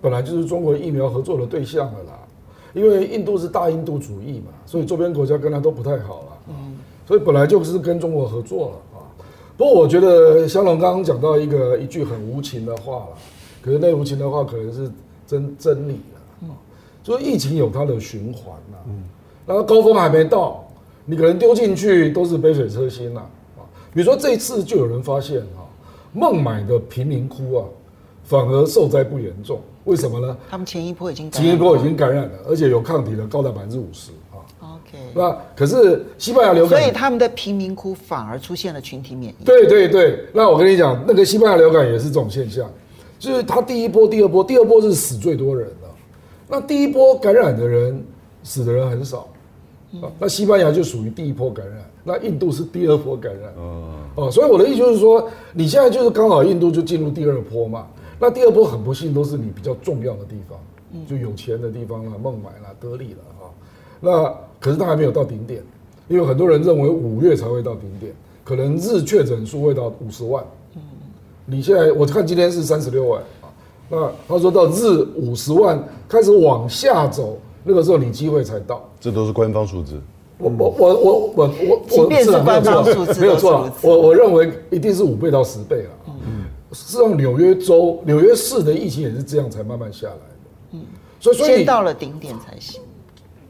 [0.00, 2.18] 本来就是中国疫苗合作的对象了啦，
[2.72, 6.76] 因为印度是大印度主义嘛，所以周边国家跟他都不太好了，嗯，
[7.06, 9.04] 所以本来就是跟中国合作了啊。
[9.56, 13.08] 不过我觉得香龙刚刚讲到一个一句很无情的话了，
[13.62, 14.90] 可是那无情的话可能是
[15.26, 16.50] 真真理了啊，
[17.04, 19.04] 就是疫情有它的循环呐，嗯，
[19.46, 20.64] 然后高峰还没到，
[21.04, 23.24] 你可能丢进去都是杯水车薪了。
[23.96, 25.64] 比如说这一次就有人发现啊，
[26.12, 27.64] 孟买的贫民窟啊，
[28.24, 30.36] 反而受灾不严重，为什么呢？
[30.50, 34.44] 他们前一波已经前一波已经感染了，而且有抗体的高达百分之五十啊。
[34.60, 39.44] OK，那可是西班牙流感，所以他们的贫民窟反而出现了群体免疫。
[39.46, 42.70] 对对对，那我跟你讲，那个西班牙流感也是这种现象，
[43.18, 45.88] 就是它第一波、第二波，第二波是死最多人的，
[46.46, 48.04] 那第一波感染的人
[48.42, 49.26] 死的人很少，
[50.02, 51.78] 啊，那西班牙就属于第一波感染。
[52.04, 53.52] 那印度是第二波感染，
[54.14, 57.86] 哦，所以我的意思就是说，你现在就是刚好印度就进入第二波嘛。
[58.18, 60.58] 那第二波很不幸都是你比较重要的地方，
[61.06, 63.50] 就有钱的地方啦，孟买啦、德里了哈。
[64.00, 65.60] 那可是它还没有到顶点，
[66.06, 68.12] 因为很多人认为五月才会到顶点，
[68.44, 70.44] 可能日确诊数会到五十万。
[71.44, 73.50] 你现在我看今天是三十六万啊，
[73.90, 78.88] 那他说到日五十万开始往下走，那个时候你机会才到。
[79.00, 80.00] 这都是官方数字。
[80.38, 85.90] 我我我我我我，即便是官方数字没有错，我我认为一定是五倍到十倍了。
[86.06, 90.20] 嗯，是让纽约州、纽约市的疫情也是这样才慢慢下来的。
[90.72, 90.80] 嗯，
[91.18, 92.82] 所以所以先到了顶点才行。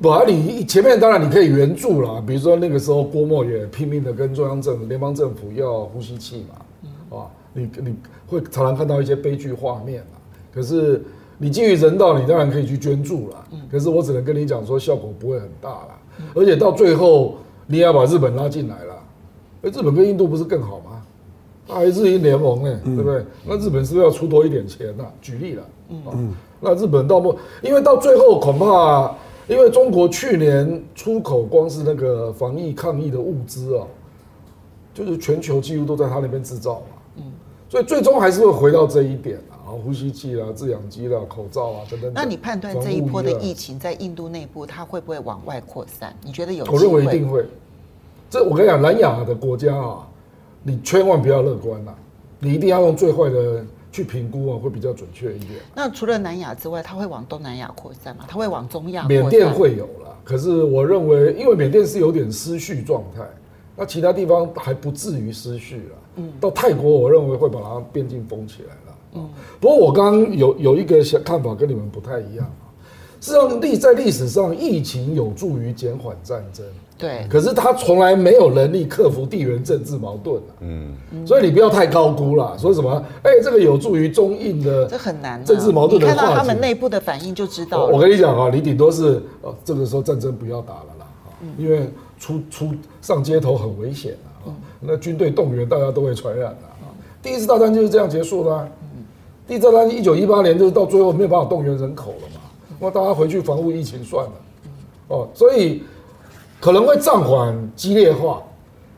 [0.00, 6.54] 不啊，你前面当然你可以援助啦，比如说那个时候郭沫也拼命的跟中央政府、联邦政府要呼吸器嘛。
[6.84, 7.96] 嗯，啊，你你
[8.28, 10.14] 会常常看到一些悲剧画面啊。
[10.54, 11.02] 可是
[11.38, 13.46] 你基于人道，你当然可以去捐助了。
[13.52, 15.88] 嗯，可是我只能跟你讲说，效果不会很大了。
[16.34, 18.94] 而且到最后，你也要把日本拉进来了。
[19.62, 21.02] 哎，日本跟印度不是更好吗？
[21.68, 23.24] 还日印联盟呢，对不对？
[23.44, 25.04] 那日本是不是要出多一点钱呢？
[25.20, 29.12] 举例了，嗯，那日本到末，因为到最后恐怕，
[29.48, 33.84] 因为中国去年出口光是那个防疫抗疫的物资啊，
[34.94, 37.24] 就是全球几乎都在他那边制造嘛，嗯，
[37.68, 39.55] 所以最终还是会回到这一点啊。
[39.76, 42.10] 啊，呼吸器啦、制氧机啦、口罩啊等等。
[42.14, 46.14] 那你判断这一波的疫情在印度内部，它会不会往外扩散？
[46.22, 46.64] 你觉得有？
[46.66, 47.44] 我认为一定会。
[48.28, 50.06] 这我跟你讲，南亚的国家啊，
[50.62, 51.94] 你千万不要乐观呐，
[52.38, 55.52] 你一定要用最坏的去评估啊，会比较准确一点。
[55.74, 58.24] 那除了南亚之外，它会往东南亚扩散吗？
[58.26, 59.06] 它会往中亚？
[59.06, 63.22] 缅甸会有了，可是我认为，因为缅甸是有点失序状态，
[63.76, 65.96] 那其他地方还不至于失序了。
[66.16, 68.98] 嗯，到泰国，我认为会把它边境封起来了。
[69.14, 69.28] 嗯，
[69.60, 72.64] 不过我刚刚有有一个想看法跟你们不太一样啊。
[73.20, 76.64] 实际上历在历史上，疫情有助于减缓战争，
[76.98, 77.26] 对。
[77.28, 80.94] 可是他从来没有能力克服地缘政治矛盾，嗯，
[81.26, 82.56] 所以你不要太高估了。
[82.58, 83.02] 说什么？
[83.24, 85.42] 哎，这个有助于中印的，这很难。
[85.44, 87.86] 政治矛盾的话，看到他们内部的反应就知道。
[87.86, 91.06] 我跟你讲啊，你顶多是呃，这个时候战争不要打了啦，
[91.58, 94.52] 因为出出上街头很危险啊。
[94.80, 96.92] 那军队动员，大家都会传染的啊。
[97.22, 98.68] 第一次大战就是这样结束的。
[99.48, 102.40] 第一次大战一九一八年，就是到最后没有办法动员人口了嘛，
[102.80, 104.32] 那大家回去防护疫情算了，
[105.08, 105.82] 哦，所以
[106.60, 108.42] 可能会暂缓激烈化，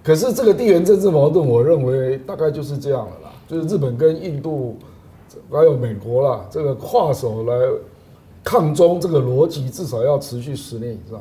[0.02, 4.78] 可是这个地缘政治矛盾，我认为大概就是这样了啦，就是日本跟印度
[5.50, 7.54] 还有美国啦，这个跨手来
[8.42, 11.20] 抗中，这个逻辑至少要持续十年以上。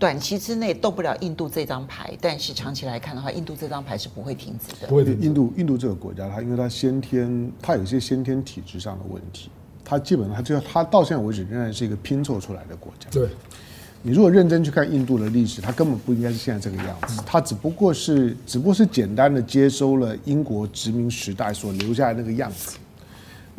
[0.00, 4.88] 短期之内动不了印度这张牌，但是长期来看的话，印度这张牌是不会停止的。
[4.88, 5.12] 不会的。
[5.12, 9.50] 印度印度这个国家，它因为它先天它有一些先天体质上的问题，
[9.84, 13.10] 它基本上它就它到现在为止仍然是一个拼凑出来的国家。
[13.10, 13.28] 对，
[14.00, 22.78] 你如果认真去看印度的历史，它根本不应该是现在这个样子，它只不过是只不过是简单的接收了英国殖民时代所留下来那个样子。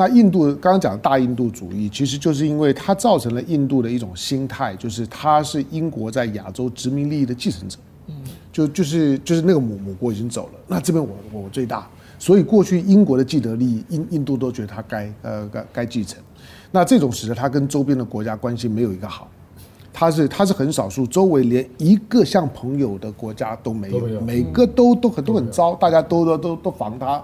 [0.01, 7.77] 那印度刚刚讲的大印度主义，其实就是因为它造成了印度的一种心态，就是它是英国在亚洲殖民利益的继承者。
[8.07, 8.15] 嗯，
[8.51, 11.87] 就就是就是那个母母国已经走了，那这边我我最大，
[12.17, 16.19] 所以过去英国的既得利益，印印度都觉得它该呃该该继承。
[16.71, 19.29] 那这种使得它跟周边的国家关系没有一个好，
[19.93, 27.23] 它是它是很少数，周围连一个像朋友的国家都没有，没有每个都都很都很糟，大家都都都都防它。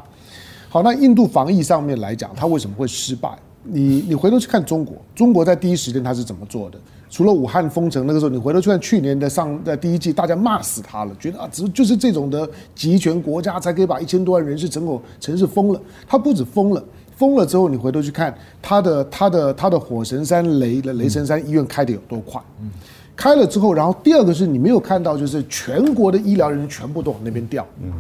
[0.70, 3.30] 好，那印度防疫上面来讲，它为什么会失败？
[3.64, 6.78] 你你回头去看中国，中国在第一时间它是怎么做的？
[7.10, 15.82] 除了武汉封城那个时候，你回头去看去年的上在第一季，大家骂死他了，觉得啊，只就是这种的集权国家才可以把一千多万人是整个城市封了。
[16.06, 16.84] 它不止封了，
[17.16, 22.42] 封了之后，你回头去看它的它的它的火神山雷的雷神山医院开的有多快？
[22.62, 22.70] 嗯，
[23.16, 27.66] 开了之后，然后第二个是你没有看到，就是全国的医疗人员全部都往那边调。
[27.82, 27.92] 嗯。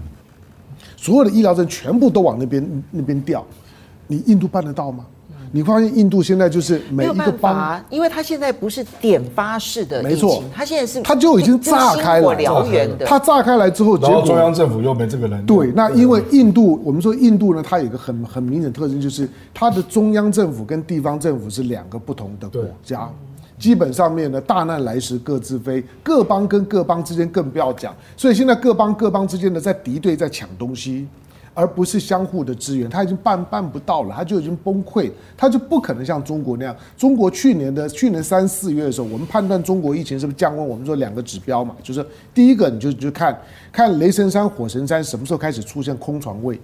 [0.97, 3.45] 所有的医疗证全部都往那边那边调，
[4.07, 5.05] 你印度办得到吗？
[5.49, 15.45] 你发现印度现在就是每一个邦，因为他现在不是点发式的，没错，他现在是他就已经炸开了，燎原的，他炸开来之后，然后中央政府又没这个能力。
[15.45, 23.09] 对，那因为印度，我们说印度呢，它有一个很很明显特征，就是它的中央政府跟地方政府是两个不同的国家。
[23.59, 27.95] 基本上面呢，大难来时各自飞，各邦跟各邦之间更不要讲。
[28.15, 31.07] 所以现在各邦各邦之间呢，在敌对，在抢东西，
[31.55, 32.87] 而不是相互的支援。
[32.87, 36.75] 他已经办办不到了，他就已经崩溃，他就不可能像中国那样。
[36.95, 40.67] 中国去年的去年三四月的时候，我们判断中国疫情是不是降温？
[40.67, 43.35] 我们说两个指标嘛，就是第一个，你就就看
[43.71, 46.59] 看雷神山、火神山什么时候开始出现空床位。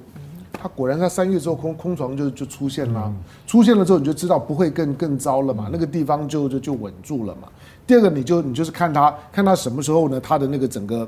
[0.63, 3.13] 它果然在三月之后空空床就就出现了，
[3.45, 7.49] 出现了之后你就知道不会更更糟了嘛，那个地方就就就稳住了嘛。
[7.85, 10.21] 第二个你就你就是看他看他什么时候呢？
[10.21, 11.05] 他的那个整个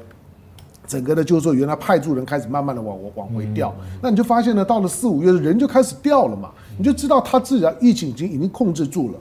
[0.86, 9.20] 整个的，就是说原来派驻人开始慢慢的往往回调，那你就发现呢，到了四五月人就开始掉了嘛，你就知道他自然疫情已经已经控制住了。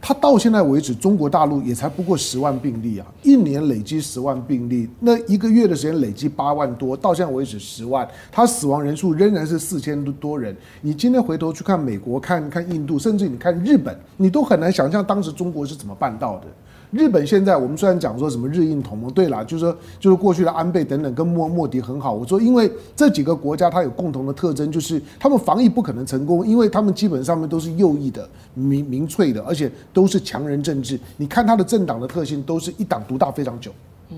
[0.00, 10.56] 他到现在为止，中国大陆也才不过十万病例啊，一年累积十万病例，那一个月的时间累积八万多，到现在为止十万，他死亡人数仍然是四千多多人。
[10.80, 16.46] 你今天回头去看美国，看看印度，甚至你看日本，你都很难想象当时中国是怎么办到的。
[16.90, 22.14] 日本现在，我们虽然讲说什么日印同盟，对啦，就是说，就是过去的安倍等等跟莫莫迪很好。
[22.14, 30.98] 我说，因为这几个国家它有共同的特征，就是他们防疫不可能成功，因为他们基本上面都是右翼的、民民粹的，而且都是强人政治。
[31.18, 33.70] 你看他的政党的特性，都是一党独大非常久。
[34.10, 34.16] 嗯，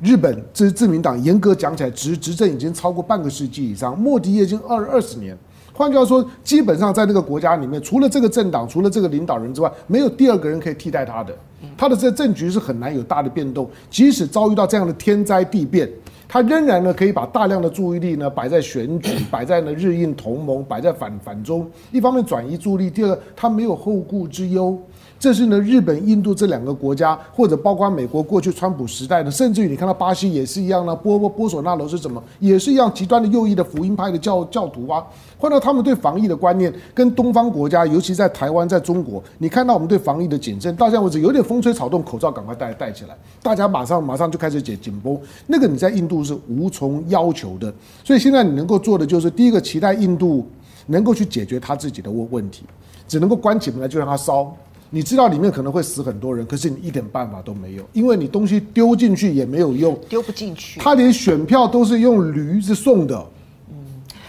[0.00, 5.36] 日本这自民党严格讲起来执执政已经超过半个世纪以上，莫迪也已经二二十年。
[5.78, 11.32] 换句话说，基本上在那个国家里面，除了这个政党，除了这个领导人之外，没有第二个人可以替代他的。
[11.76, 15.88] 他的这政局是很难有大的变动，即使遭遇到这样的天灾地变，
[16.26, 21.64] 他仍然呢可以把大量的注意力呢摆在选举， 摆在呢日印同盟，摆在反反中。
[21.92, 24.76] 一方面转移注意力，第二他没有后顾之忧。
[25.20, 30.94] 这是呢，日本、印度这两个国家，或者包括美国过去川普时代的，甚至于你看到巴西也是一样呢。
[30.94, 32.22] 波波波索纳罗是什么？
[32.38, 35.04] 也是一样极端的右翼的福音派的教教徒啊。
[35.36, 45.18] 换到他们对防疫的观念，跟东方国家，尤其在台湾、在中国，你看到我们对防疫的谨慎，到现在为止有点风吹草动，口罩赶快戴戴起来，大家马上马上就开始解紧绷。
[45.48, 47.72] 那个你在印度是无从要求的，
[48.04, 50.46] 所以现在你能够做的就是，第一个期待印度
[50.86, 52.64] 能够去解决他自己的问问题，
[53.08, 54.54] 只能够关起门来就让它烧。
[54.90, 60.80] 你知道里面可能会死很多人，可是你一点办法都没有，因为你东西丢进去也没有用，丢不进去。
[60.80, 63.26] 他连选票都是用驴子送的，
[63.70, 63.76] 嗯，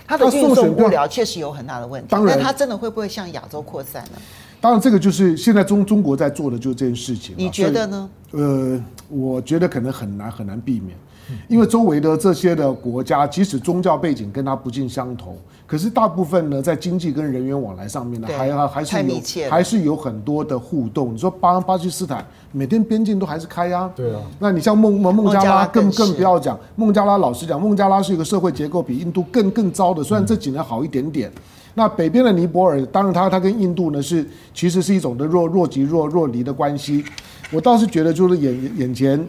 [0.05, 2.07] 他的运送不了确实有很大的问题。
[2.09, 4.19] 当然，但他真的会不会向亚洲扩散呢？
[4.59, 7.33] 当然，这个就是现在中中国在做的就是这件事情。
[7.37, 8.09] 你觉得呢？
[8.31, 10.97] 呃，我觉得可能很难很难避免。
[11.47, 15.37] 因为周围的这些的国家，即使宗教背景跟他不尽相同，
[15.69, 21.13] 可是大部分呢，在经济跟人员往来上面呢，还还还是有还是有很多的互动。
[21.13, 24.19] 你说巴巴基斯坦每天边境都还是开呀，对啊。
[24.39, 31.31] 那你像孟孟孟加拉更更不要讲，孟加拉老实讲，孟加拉是一个社会结构比印度更更糟的，虽然这几年好一点点。
[31.75, 37.05] 那北边的尼泊尔，当然它它跟印度呢是其实是一种的若若即若若离的关系。
[37.51, 39.23] 我倒是觉得就是眼眼前。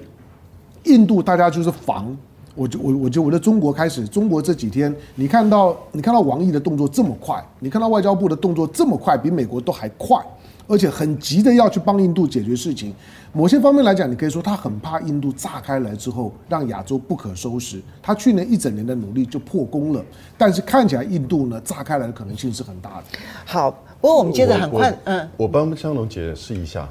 [0.84, 2.16] 印度大家就是防，
[2.54, 10.18] 我就我我就我的中国开始，中国这几天你看到你看到王毅的动作这么快，你看到外交部的动作这么快，比美国都还快，
[10.66, 12.94] 而且很急的要去帮印度解决事情。
[13.32, 17.80] 某些方面来讲，你可以说他很怕印度炸开来之后让亚洲不可收拾。
[18.02, 20.04] 他去年一整年的努力就破功了，
[20.36, 23.04] 但是看起来印度呢炸开来的可能性是很大的。
[23.44, 23.70] 好，
[24.00, 26.88] 不过我们接着很快，嗯，我帮香龙解释一下。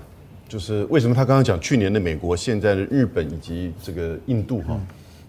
[0.48, 4.76] 就是为什么他刚刚讲去年的美国、现在的日本以及这个印度哈，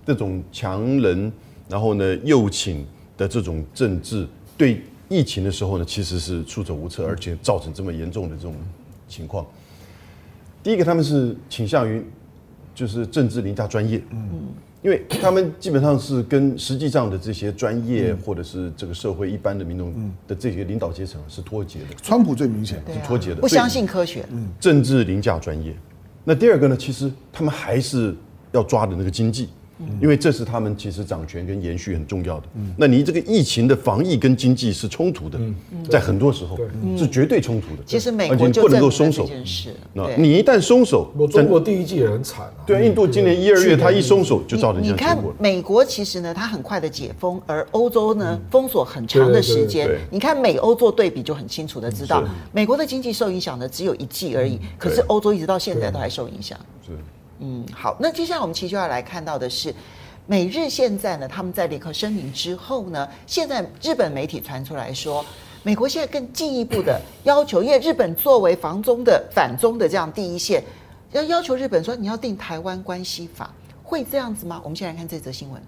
[0.05, 1.33] 这种强人，
[1.69, 2.87] 然后呢右倾
[3.17, 4.27] 的这种政治，
[4.57, 8.55] 对疫情的时候呢，其实是束手无策，而且造成这么严重的这种
[9.09, 9.47] 情况。
[10.63, 12.05] 第一个，他们是倾向于
[12.75, 14.49] 就是政治凌驾专业，嗯，
[14.83, 19.93] 因为他们基本上是跟实际上的这些专业或者是这个社会一般的民众
[20.29, 21.95] 的这些领导阶层是脱节的。
[22.03, 24.25] 川普最明显是脱节的，不相信科学，
[24.59, 25.75] 政治凌驾专业。
[26.25, 28.15] 那第二个呢，其实他们还是
[28.53, 29.49] 要抓的那个经济。
[30.01, 32.47] 因为这是他们其实掌权跟延续很重要的。
[32.77, 35.39] 那你这个疫情的防疫跟经济是冲突的，
[35.89, 36.59] 在很多时候
[36.97, 37.83] 是绝对冲突的。
[37.87, 39.29] 其实美国就不能够松手。
[39.93, 42.65] 那你一旦松手，中国第一季也很惨啊。
[42.67, 45.15] 对啊，印度今年一二月它一松手就造成这样结果。
[45.15, 49.89] 你看美国其实呢，它很快的解封，而欧洲呢封锁很长的时间。
[50.11, 52.23] 你看美欧做对比就很清楚的知道，
[52.53, 56.59] 美国的经济受影响的只有一季而已，可是欧洲一直到现在都还受影响。
[56.87, 56.93] 是。
[57.41, 59.75] 嗯，好，那接下来我们其实就要来看到的是，
[60.27, 65.25] 美日现在呢，他们在联合声明之后呢，现在日本媒体传出来说，
[65.63, 70.63] 美国现在更进一步的要求，因为日本作为防中的反中的这样第一线，
[71.13, 73.51] 要要求日本说你要定台湾关系法，
[73.83, 74.61] 会这样子吗？
[74.63, 75.61] 我们先来看这则新闻。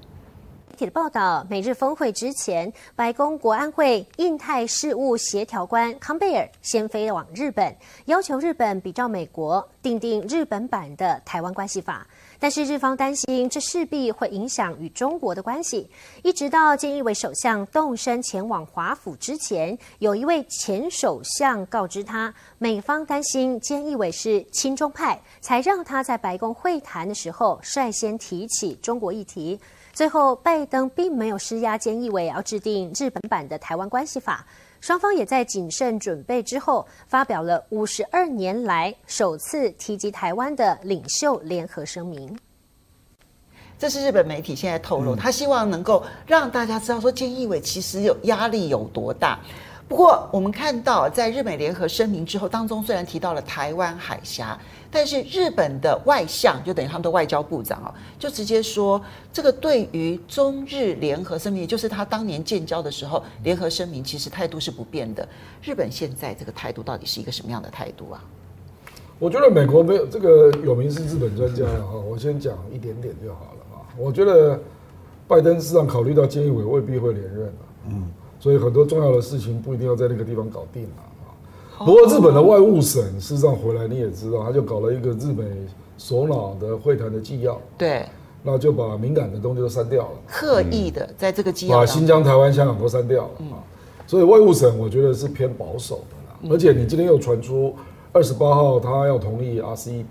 [0.73, 12.07] 媒体的报道，美日峰会之前，白宫国安会印太事务协调官康贝尔先飞往日本，要求日本比照美国订定日本版的台湾关系法。
[12.39, 15.91] 但是日方担心这势必会影响与中国的关系，
[16.23, 29.61] 一直到菅义伟首相动身前往华府之前，有一位前首相告知他，美方担心菅义伟是亲中派，才让他在白宫会谈的时候率先提起中国议题。
[29.93, 34.47] 最后，拜登并没有施压菅义伟要制定日本版的台湾关系法，
[34.81, 42.35] 双方也在谨慎准备之后，发表了五十二年来首次提及台湾的领袖联合声明。
[43.79, 49.39] 这是日本媒体现在透露，他希望能够让大家知道说菅义伟其实有压力有多大。
[49.89, 54.59] 不过，我们看到在日美联合声明之后，当中虽然提到了台湾海峡。
[54.95, 59.01] 但是日本的外相就等于他们的外交部长哦，就直接说，
[59.33, 65.27] 这个对于中日联合声明，也就是他当年建交的时候联合声明，其实态度是不变的。
[65.63, 68.23] 日本现在这个态度到底是一个什么样的态度啊？
[69.19, 73.89] 我觉得美国没有这个有名是日本专家啊，我先讲一点点就好了啊。
[73.97, 74.61] 我觉得
[75.27, 77.55] 拜登事实上考虑到菅义伟未必会连任，
[77.89, 78.11] 嗯，
[78.43, 80.89] 所以很多重要的事情不一定要在那个地方搞定了。
[81.79, 85.45] 不过日本的外务省事实上回来你也知道，他就搞了一个日美
[85.97, 88.05] 首脑的会谈的纪要，对，
[88.43, 91.79] 那就把敏感的东西都删掉了，刻意的在这个纪要。
[91.79, 93.47] 把新疆、台湾、香港都删掉了。
[93.53, 93.63] 啊，
[94.09, 97.73] 所以外务省我觉得是偏保守的啦，而且你今天又传出
[98.13, 100.05] 二十八号他要同意 RCEP。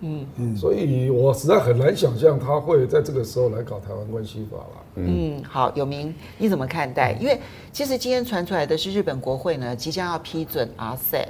[0.00, 0.26] 嗯。
[0.36, 4.82] 嗯，所以我实在很难想象他会在这个时候来搞台湾关系法了。
[4.96, 7.16] 嗯，好，有明你怎么看待？
[7.20, 7.38] 因为
[7.72, 11.26] 其实今天传出来的是日本国会呢即将要批准 RCEP，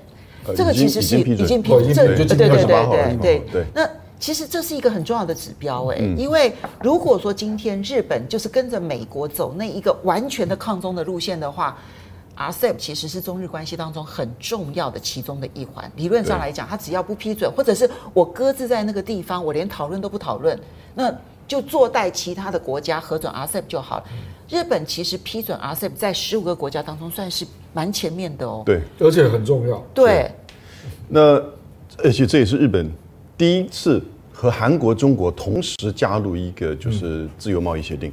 [0.56, 3.64] 这个其实是已经批准，对对对对对对。
[3.74, 3.88] 那
[4.18, 6.52] 其实这是一个很重要的指标哎，因为
[6.82, 11.76] 如果说今天日本就是跟着美国走那一个完全的抗中的路线的话。
[12.38, 15.90] RCEP 其实是中日关系当中很重要的其中的一环。
[15.96, 20.60] 理论上来讲，他只要不批准，或者是我搁置在那个地方，我连讨论都不讨论，
[20.94, 21.10] 那
[21.46, 24.04] 就坐待其他的国家核准 RCEP 就好了。
[24.48, 28.62] 日本其实批准 RCEP 在十五个国家当中算是蛮前面的哦。
[28.64, 29.84] 对，而且很重要。
[29.92, 30.30] 对。
[31.08, 31.42] 那
[31.98, 32.90] 而且这也是日本
[33.36, 38.10] 第一次和韩国、中国同时加入一个就是自由贸易协定。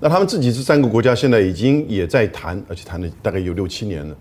[0.00, 4.16] 那他们自己这三个国家现在已经也在谈，而且谈了大概有六七年了，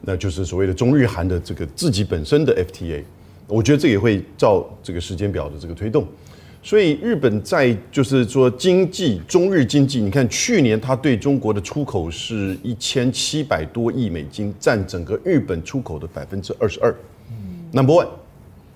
[0.00, 3.04] 那就是所谓的中日韩的这个自己本身的 FTA，
[3.46, 6.06] 我觉得这也会照这个时间表的这个推动，
[6.68, 16.94] 所以日本在就是说经济中日经济，你看去年它对中国的出口是一千七百多亿美金，占整个日本出口的百分之二十二
[17.72, 18.08] ，Number one。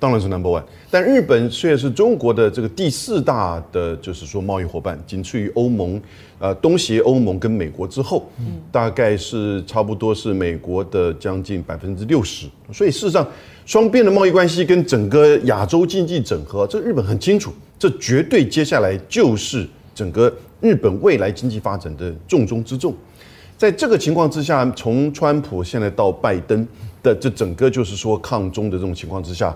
[0.01, 6.01] 当然是 number one，但日本虽然是中国的这个第四大的，就是说贸易伙伴，仅次于欧盟，
[6.41, 8.27] 呃，东协欧盟跟美国之后，
[8.73, 12.47] 大概是差不多是美国的将近百分之六十。
[12.73, 13.25] 所以事实上，
[13.65, 17.53] 双边的贸易关系跟整个亚洲经济整合，这日本很清楚，
[17.83, 22.95] 这绝对接下来就是整个日本未来经济发展的重中之重。
[23.59, 26.65] 在这个情况之下，从川普现在到拜登
[27.03, 29.53] 的这整个就是说抗中的这种情况之下。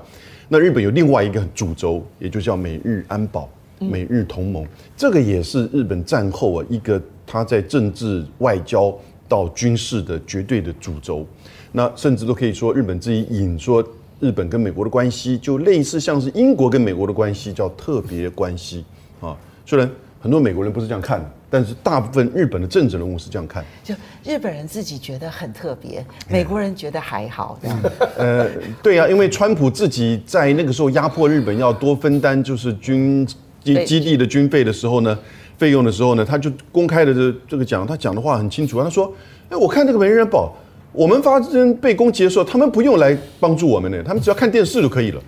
[0.48, 3.48] 那日本有另外一个主轴，也就叫美日安保、
[3.78, 4.66] 美日同盟，
[4.96, 8.92] 这个也是日本战后啊一个他在政治、外交
[9.28, 11.24] 到军事的绝对的主轴。
[11.70, 13.88] 那甚至都可以说，日本自己引说，
[14.18, 18.84] 日本跟美国的关系就类似像是英国跟美国的关系，叫特别关系
[19.20, 19.36] 啊。
[19.66, 19.88] 虽然
[20.20, 23.62] 很多美国人不是这样看，但是大部分日本的政治人物是这样看。
[23.84, 23.94] 就
[24.24, 27.78] 日本人自己觉得很特别，美国人觉得还好这样。
[28.16, 28.48] 呃，
[28.82, 33.26] 对啊，因为川普自己在那个时候压迫日本要多分担就是军
[33.62, 35.16] 基基地的军费的时候呢，
[35.58, 39.12] 费用的时候呢，他就公开的这这个讲，他讲的话很清楚，他说
[39.50, 40.56] ：“哎，我看这个美日宝。”
[40.96, 45.22] 我们发生被攻击的时候，他们不用来帮助我们呢，他们只要看电视就可以了。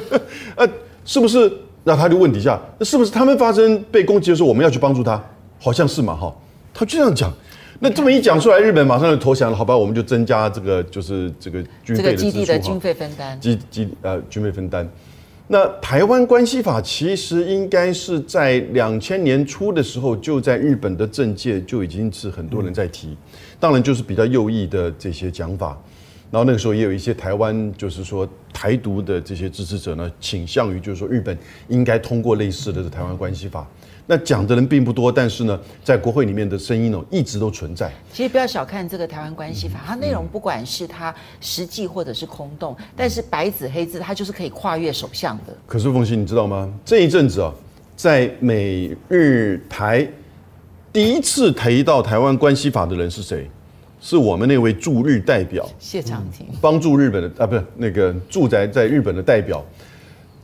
[0.54, 0.68] 呃，
[1.04, 1.50] 是不是？
[1.82, 5.22] 那他就问底下，那是不是他们发生被攻击的时候，我们要去帮助他？
[5.58, 6.34] 好像是嘛，哈。
[6.72, 7.32] 他就这样讲。
[7.80, 9.56] 那这么一讲出来，日本马上就投降了。
[9.56, 12.22] 好吧，我们就增加这个，就是这个军费的支出。
[12.22, 13.40] 这个基地的军费分担。
[13.40, 14.88] 基基呃，军费分担。
[15.46, 23.14] 那台湾关系法其实应该是在两千年初的时候，就在日本的政界就已经是很多人在提，
[23.60, 25.78] 当然就是比较右翼的这些讲法，
[26.30, 31.36] 然后那个时候也有一些台湾就是说台独的这些支持者呢，倾向于就是说日本
[31.68, 33.66] 应该通过类似的台湾关系法。
[34.06, 37.90] 那讲的人并不多，但是呢，在国会里面的声音呢，一直都存在。
[38.12, 45.56] 其实不要小看这个台湾关系法，它内容不管是它实际或者是空洞，但是白纸黑字，它就是可以跨越首相的。
[45.66, 46.70] 可是凤欣，你知道吗？
[46.84, 47.50] 这一阵子啊，
[47.96, 50.06] 在美日台
[50.92, 53.48] 第一次提到台湾关系法的人是谁？
[54.04, 59.64] 是我们那位驻日代表谢长廷，帮助日本的啊，不是那个住宅在日本的代表。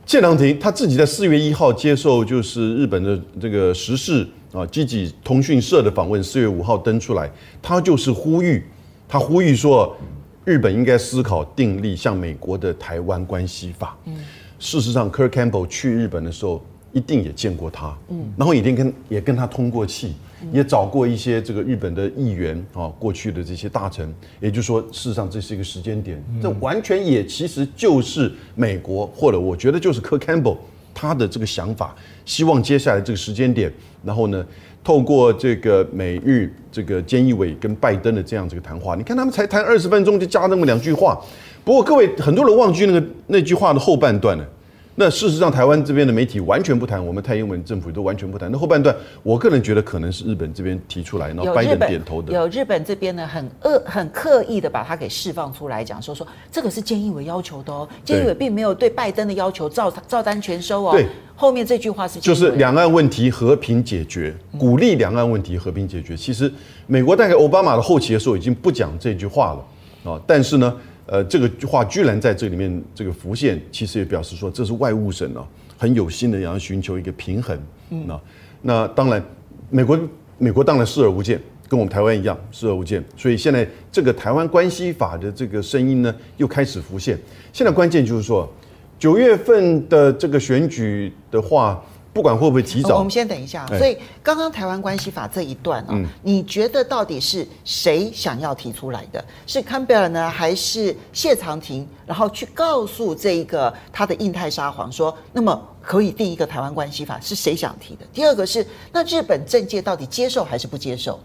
[0.03, 7.29] 谢长廷他自己在四月一号接受就是日本的这个时事啊，积极通讯社的访问，四月五号登出来，
[7.61, 8.63] 他就是呼吁，
[9.07, 9.95] 他呼吁说，
[10.43, 13.95] 日本应该思考订立像美国的台湾关系法。
[14.05, 14.17] 嗯，
[14.57, 20.15] 事实上，Kirk Campbell 去日本的时候，一定也见过他，嗯，然后一定跟也跟他通过气。
[20.51, 30.57] 也找过一些这个日本的议员啊，过去的这些大臣，也就是说，事实上这是一个时间点，这完全也其实就是美国或者我觉得就是 Kurt Campbell
[30.93, 33.71] 他的这个想法，希望接下来这个时间点，
[34.03, 34.45] 然后呢，
[34.83, 41.19] 透过这个美日这个菅义伟跟拜登的这样这个谈话，你看他们才谈二十分钟就加那么两句话，
[41.63, 44.45] 不过各位很多人忘记那个那句话的后半段了。
[44.93, 48.51] 那事实上，台湾这边的媒体完全不谈，我们蔡英文政府都完全不谈。
[48.51, 52.33] 那后半段，我个人觉得可能是日本这边提出来，然后拜登点头的。
[52.33, 60.91] 有日本这边呢，很恶、很刻意的把它给释放出来，讲说说这个是菅义伟要求的哦，菅义伟并没有对拜登的要求照照单全收哦。
[60.91, 66.17] 对，后面这句话是就是两岸问题和平解决，鼓励两岸问题和平解决。
[66.17, 66.51] 其实
[66.85, 70.75] 美国大概奥巴马的后期的时候已经不讲这句话了啊，但是呢。
[71.11, 75.45] 呃，这个话居然在这里面这个浮现，其实也表示说，这是外务省啊
[75.77, 77.59] 很有心的要寻求一个平衡。
[77.89, 78.21] 嗯，那
[78.61, 79.21] 那当然，
[79.69, 79.99] 美国
[80.37, 81.37] 美国当然视而不见，
[81.67, 83.03] 跟我们台湾一样视而不见。
[83.17, 87.19] 所以现在这个台湾关系法的这个声音呢，又开始浮现。
[87.51, 88.49] 现在关键就是说，
[88.97, 91.83] 九月份的这个选举的话。
[92.13, 93.65] 不管会不会提早，我们先等一下。
[93.77, 99.23] 所以刚刚台湾关系法这一段啊，你觉得到底是谁想要提出来的？
[99.47, 101.87] 是坎贝尔呢，还是谢长廷？
[102.05, 108.05] 然后去告诉这一个他的印太沙皇说，那么可以定一个台湾关系法，是谁想提的？
[108.11, 111.17] 第二个是，那日本政界到底接受还是不接受？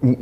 [0.00, 0.16] 嗯，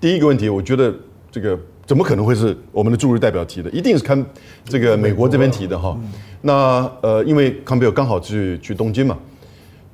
[0.00, 0.92] 第一个问题，我觉得
[1.30, 3.70] 这个怎么可能会是我们的驻日代表提的？
[3.70, 4.26] 一定是看
[4.64, 5.96] 这个美国这边提的哈。
[6.42, 9.16] 那呃，因为坎贝尔刚好去去东京嘛。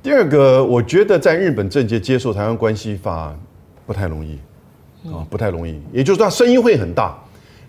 [0.03, 3.33] 第二个，我觉得在日本政界接受台湾关系法
[3.87, 4.37] 不太容易
[5.09, 5.81] 啊，不太容易。
[5.93, 7.17] 也就是说，声音会很大，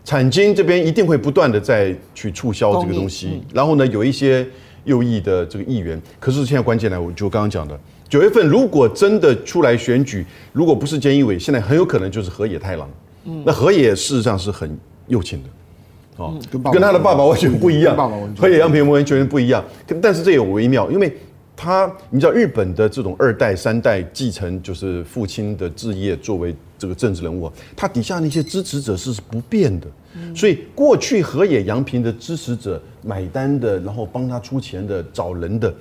[0.03, 3.43] 产经这边一定会不断的在去促销这个东西。
[3.53, 4.43] 然后呢，有一些
[4.85, 7.79] 右翼的这个议员，可是现在关键来，我就刚刚讲的，
[8.09, 12.89] 九月份如果真的出来选举，如果不是菅义伟，现在很有可能就是河野太郎。
[13.25, 14.75] 嗯那河野事实上是很
[15.07, 16.33] 右倾的，哦，
[16.71, 17.95] 跟他的爸爸完全不一样，
[18.35, 19.63] 河野洋平完全不一样。
[20.01, 21.15] 但是这有微妙，因为。
[21.63, 29.87] 他，你知道日本的这种二代、三代继承，就是父亲的置业作为这个政治人物，他底下那些支持者是不变的。
[30.35, 35.73] 所以过去河野洋平的支持者买单的，然后帮他出钱的、找人的，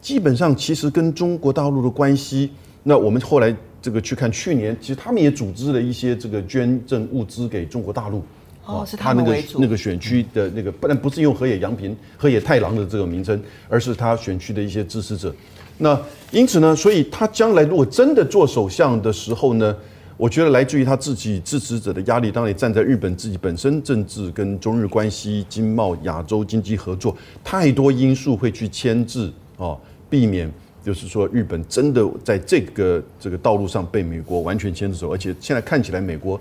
[0.00, 2.52] 基本上其实跟中国大陆的关系，
[2.84, 8.22] 那我们后来这个去看去年，其实他们也组织了一些这个捐赠物资给中国大陆。
[8.66, 13.38] 哦，是他那个那个选区的那个，不但不是用河野洋平、河野太郎的这个名称，
[13.68, 15.34] 而是他选区的一些支持者。
[15.76, 16.00] 那
[16.30, 19.76] 因此呢，所以他将来如果真的做首相的时候呢，
[20.16, 30.50] 我觉得来自于他自己支持者的压力，当然也站在日本自己本身政治跟中日关系、经贸、亚洲经济合作太多因素会去牵制哦，避免
[30.82, 36.40] 就是说日本真的在这个这个道路上被美国完全牵制走，而且现在看起来美国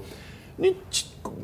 [0.56, 0.74] 你。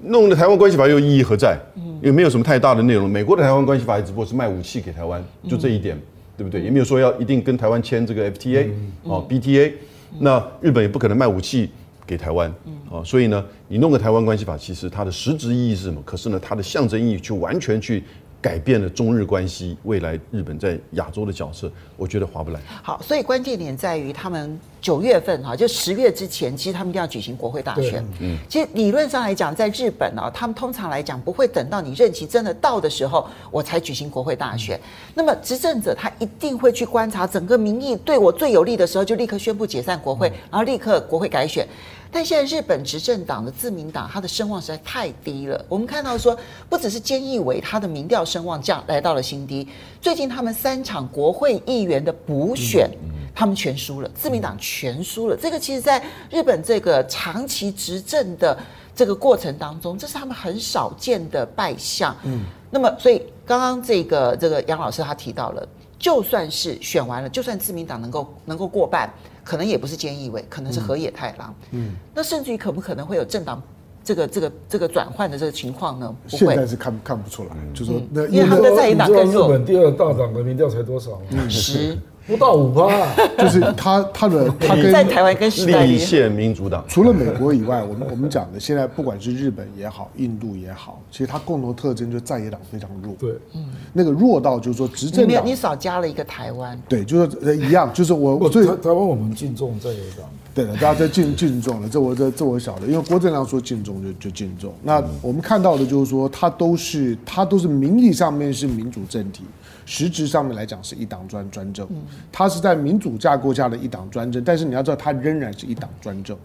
[0.04, 1.58] 弄的台湾关系法又意义何在？
[1.76, 3.10] 因为没有什么太大的内容。
[3.10, 6.00] 美国的台湾关系法也只不过是卖武器给台湾，就这一点，
[6.38, 6.62] 对不对？
[6.62, 8.70] 也没有说要一定跟台湾签这个 FTA
[9.04, 9.74] 哦，BTA。
[10.20, 11.70] 那日本也不可能卖武器
[12.08, 12.50] 给台湾，
[12.90, 16.02] 啊，所以呢，你弄个台湾关系法，其实它的实质意义是什么？
[16.06, 18.04] 可是呢，它的象征意义却完全去。
[18.42, 22.60] 改变了中日关系，未来日本在亚洲的角色，我觉得划不来。
[22.82, 28.04] 好，所以关键点在于他们九月份哈，就十月之前，其实他们一定要举行国会大选。
[28.20, 34.80] 嗯，其实理论上来讲，在日本呢，他们通常来讲不会等到你任期真的到的时候，我才举行国会大选。
[35.14, 41.68] 那么执政者他一定会去观察整个民意对我最有利的时候，就立刻宣布解散国会，然后立刻国会改选。
[42.12, 45.64] 但现在日本执政党的自民党，他的声望实在太低了。
[45.70, 46.38] 我们看到说，
[46.68, 49.68] 不只是菅义伟，他的民调声望降来到了新低。
[50.02, 52.90] 最近他们三场国会议员的补选，
[53.36, 55.38] 他们全输了，自民党全输了。
[55.38, 58.58] 这个其实在日本这个长期执政的
[58.96, 62.16] 这个过程当中，这是他们很少见的败相。
[62.24, 62.42] 嗯，
[62.72, 65.68] 那么所以刚刚这个这个杨老师他提到了，
[66.00, 69.14] 就算是选完了，就算自民党能够能够过半。
[69.50, 71.56] 可能也不是菅义伟，可能是河野太郎。
[71.72, 73.60] 嗯，那甚至于可不可能会有政党
[74.04, 76.16] 这个这个这个转换的这个情况呢？
[76.28, 79.48] 现在是看看不出来，嗯、就说那因为他们的在野党更弱。
[79.48, 81.20] 日本第二大党的民调才多少？
[81.50, 81.98] 十。
[82.30, 82.88] 不到五趴，
[83.40, 93.16] 就是他他的他跟 在台湾跟时代立宪民主党，除了美国以外，我们我们讲的现在不管是日本也好，印度也好，其实它共同特征就是在野党非常弱。
[93.20, 96.80] 对，嗯，那个弱到就是说执政党，你少加了一个台湾。
[96.88, 100.30] 对，就是一样，就是我我最台湾我们敬重在野党。
[100.54, 104.74] 对的，大家在敬敬重了，这我这这我晓得，因为郭正亮说敬重就就敬重。
[104.84, 109.44] 那我们看到的就是说，他都是他都是名义上面是民主政体。
[109.90, 111.88] 实质上面来讲是一党专专政，
[112.32, 116.38] 他是在民主架构下的一党专政，但是你要知道，他仍然是一党专政，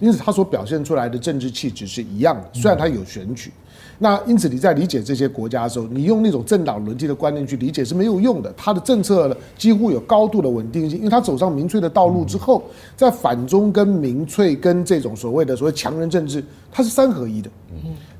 [0.00, 2.46] 因此他所表现出来的政治气质是一样的。
[2.52, 3.50] 虽然他有选举，
[3.98, 8.52] 那因此你在理解这些国家的时候，你用那种政党轮替的观念去理解是没有用的。
[8.54, 12.62] 他的政策呢，几乎有高度的稳定性，因为他走上民粹的道路之后，
[12.94, 17.50] 在反中跟民粹跟这种所谓的所谓强人政治，它是三合一的，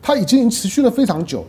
[0.00, 1.44] 它已经持续了非常久。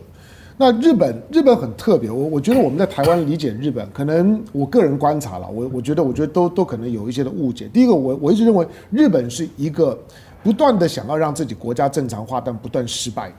[0.62, 2.08] 那日本，日本很特别。
[2.08, 7.68] 我我觉得我们在台湾理解日本，可能我个人观察了，我我觉得我觉得都都可能有一些的误解。
[7.72, 9.98] 第一个，我我一直认为日本是一个
[10.40, 13.36] 不断的想要让自己国家正常化，但不断失败的。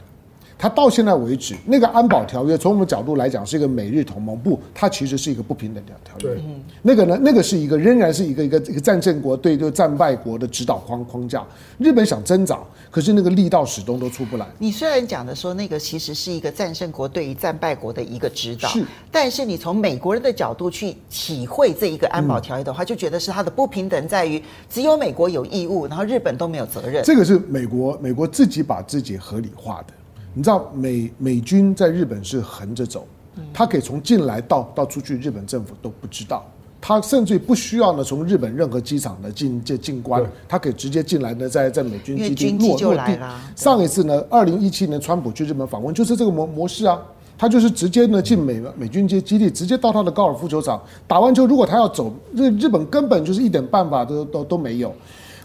[0.63, 6.35] 他到现在为止，那个安保条约从我们角度来讲是一个美日同盟，不，它其实是一个不平等的条约。
[6.35, 6.43] 对，
[6.81, 11.45] 那个呢，那个是一个仍然是一个一个一个战胜国对对战败国的指导框框架。
[11.77, 14.47] 日本想增长，可是那个力道始终都出不来。
[14.57, 27.03] 你虽然讲的说那个其实是一个战胜国对于战败国的一个指导，是，但是你从美国人的角度去体会这一个安保条约的话，就觉得是它的不平等在于只有美国有义务，然后日本都没有责任。
[27.03, 29.93] 这个是美国美国自己把自己合理化的。
[30.33, 33.05] 你知道美美军在日本是横着走，
[33.53, 36.43] 他可以从进来到到出去，日本政府都不知道。
[36.85, 43.17] 他甚至不需要呢，从日本任何机场呢进进进关，他可以直接进来呢，在在美军基地落落地。
[43.55, 46.99] 上一次呢，二零一七年川普去日本访问，就是这个模模式啊，
[47.37, 54.93] 他就是直接呢进美美军基基地，直接到他的高尔夫球场打完球，如果他要走，日日本根本就是一点办法都都都没有。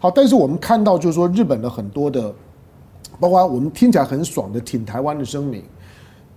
[0.01, 2.34] 好，但是我们看到就是说日本的很多的。
[3.21, 5.62] 包括我们听起来很爽的挺台湾的声明，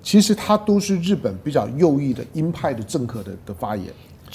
[0.02, 3.86] 其实它都是日本比较右翼的鹰派的政客的的发言。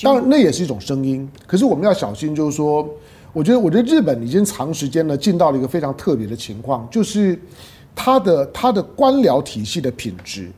[0.02, 1.28] 当然，那也是一种声音。
[1.46, 2.88] 可是我们要小心，就是说，
[3.32, 7.38] 我觉得，我觉得日本已经长时间呢进到了一个非常特别的情况，就是
[7.94, 10.50] 它的它的官僚体系的品质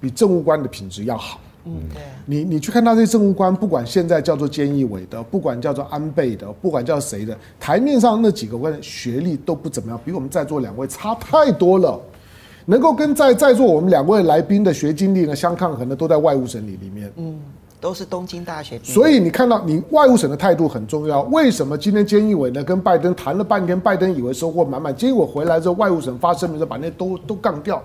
[0.00, 1.40] 比政务官的品质要好。
[1.66, 2.02] 嗯，对。
[2.24, 12.00] 你你去看他这些政务官，不管现在叫做菅义伟的，不管叫做安倍的，不管叫谁的，台面上那几个官学历都不怎么样，比我们在座两位差太多了。
[12.68, 17.12] 能够跟在在座我们两位来宾的学经历呢相抗衡的，都在外务省里里面。
[17.14, 17.38] 嗯，
[17.80, 18.76] 都是东京大学。
[18.82, 21.22] 所以你看到你外务省的态度很重要。
[21.22, 27.80] 为什么今天菅义伟呢跟拜登谈了半天，拜登以为收获满满，结果回来之后外务省发声明说把那都都杠掉。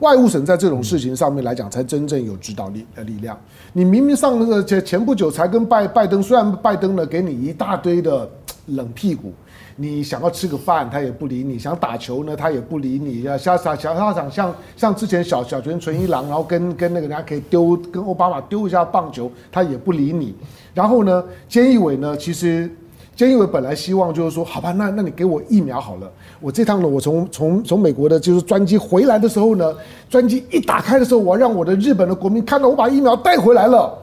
[0.00, 3.38] 外务省在这种事情上面来讲，才真正有指导力的力量。
[3.72, 8.28] 你明明上那个前前不久才跟拜拜登，虽然拜登呢给你一大堆的
[8.66, 9.32] 冷屁股，
[9.76, 20.34] 你想要吃个饭他也不理你，想打球呢他也不理你，要小小小校长像像之前小小泉纯一郎，然后跟跟那个人家可以丢跟奥巴马丢一下棒球，他也不理你。
[20.74, 22.70] 然后呢，菅义伟呢，其实
[23.16, 26.12] 菅义伟本来希望就是说，好吧，那那你给我疫苗好了。
[26.38, 29.74] 我这趟呢，我从从从美国的就是专机回来的时候呢，
[30.10, 33.96] 专机一打开的时候，我让我的日本的国民看到我把疫苗带回来了，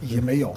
[0.00, 0.54] 也没有。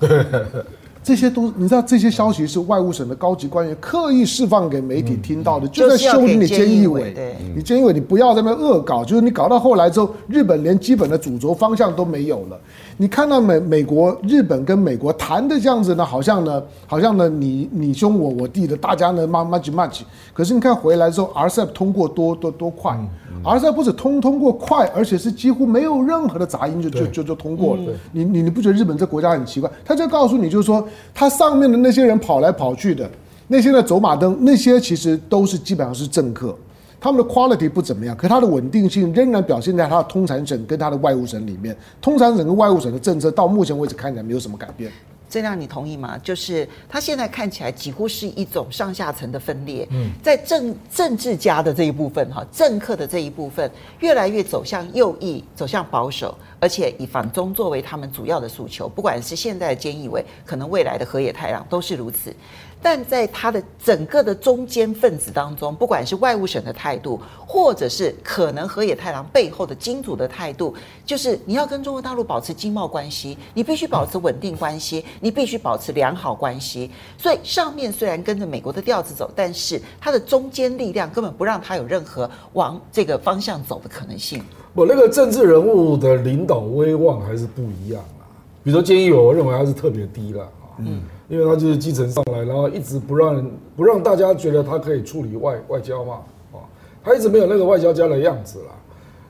[1.08, 7.14] 这些都你知道，这些消息是外务省的高级官员刻意释放给媒体听到的，嗯、就在修理你菅义伟。
[7.14, 12.60] 对，你菅义伟，你不要在那边恶搞，就是你搞到后来之后，日本连基本的主轴方向都没有了。
[12.98, 20.02] 你看到美美国、日本跟美国谈的这样子呢，好像呢，好像呢，你你兄我我弟的，大家呢 much much。
[20.34, 22.92] 可是你看回来之后，RCEP 通过多多多快。
[22.98, 23.08] 嗯
[23.46, 27.84] RCEP 不是通通过快，而且是几乎没有任何的杂音就就就就通过了。
[28.12, 29.72] 你你你不觉得日本这国家很奇怪？
[29.86, 33.10] 他就告诉你，就是说，它上面的那些人跑来跑去的，
[33.48, 36.56] 那些的走马灯，那些其实都是基本上是政客，
[37.00, 41.76] 他们的 quality 不怎么样，可它的稳定性仍然表现在它的通产省跟它的外务省里面。
[42.02, 44.92] 通产省跟外务省的政策到目前为止看起来没有什么改变。
[45.30, 46.18] 这样你同意吗？
[46.24, 53.70] 就是他现在看起来几乎是一种上下层的分裂，嗯在政政治家的这一部分哈，政客的这一部分
[54.00, 58.88] 越来越走向右翼，走向保守，而且以反中作为他们主要的诉求。
[58.88, 62.34] 不管是现在的菅义伟，可能未来的河野太郎都是如此。
[62.82, 70.74] 但在他的整个的中间分子当中，不管是外务省的态度，或者是可能河野太郎背后的金主的态度，
[71.06, 76.90] 就是你要跟中国大陆保持经贸关系，你必须保持稳定关系，你必须保持良好关系。
[77.18, 84.42] 所以上面虽然跟着美国的调子走，但是他的中间力量根本不让他有任何往这个方向走的可能性。
[84.74, 88.24] 我那个政治人物的领导威望还是不一样啊。
[88.64, 90.78] 比如说菅义伟，我认为他是特别低了啊。
[90.78, 91.02] 嗯。
[91.30, 96.22] 因为他就是继承上来，然后一直不让不让大家觉得他可以处理外外交嘛，
[96.54, 96.64] 啊，
[97.04, 98.72] 他一直没有那个外交家的样子啦。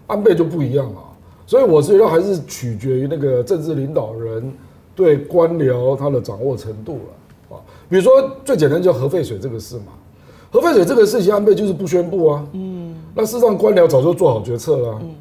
[0.05, 1.11] 安倍就不一样啊，
[1.45, 4.53] 所以我觉得还是取决于那个政治领导人
[4.95, 6.99] 对官僚他的掌握程度
[7.49, 7.59] 了啊。
[7.89, 9.91] 比如说最简单就核废水这个事嘛，
[10.51, 15.15] 核废水这个事情安倍就是不宣布啊，嗯，那事实上官僚早就做好决策了，嗯，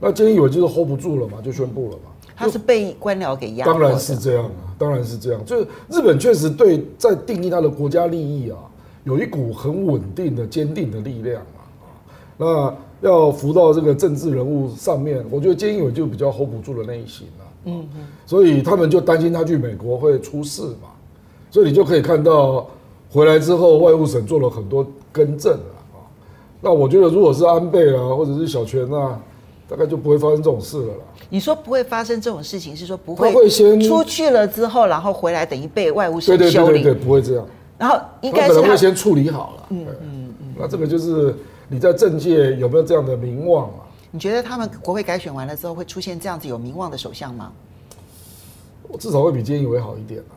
[0.00, 2.09] 那菅义伟就是 hold 不住了嘛，就宣布了嘛。
[2.40, 5.44] 他是被官僚给压，当然是这样啊，当然是这样。
[5.44, 8.56] 就是日本确实对在定义他的国家利益啊，
[9.04, 11.60] 有一股很稳定的、坚定的力量啊。
[12.38, 17.44] 那要浮到这个政治人物上面，我觉得菅义伟就比较 hold 不住的那一型啊。
[17.66, 18.06] 嗯嗯。
[18.24, 20.88] 所以他们就担心他去美国会出事嘛。
[21.50, 22.66] 所以你就可以看到
[23.10, 26.08] 回来之后，外务省做了很多更正啊。
[26.62, 29.20] 那我觉得，如果是安倍啊，或者是小泉啊。
[29.70, 31.04] 大概就不会发生这种事了啦。
[31.28, 33.28] 你说不会发生这种事情，是说不会？
[33.28, 36.82] 他会先出去了之后，然后回来，等于被外务省修理。
[36.82, 37.46] 对对对对，不会这样。
[37.78, 39.66] 然后应该可能会先处理好了。
[39.70, 40.54] 嗯嗯嗯。
[40.58, 41.32] 那这个就是
[41.68, 43.86] 你在政界有没有这样的名望啊？
[44.10, 47.52] 你觉得他们国会改选完了之后，会出现这样子有名望的首相吗？
[48.88, 50.34] 我至少会比菅义伟好一点啊。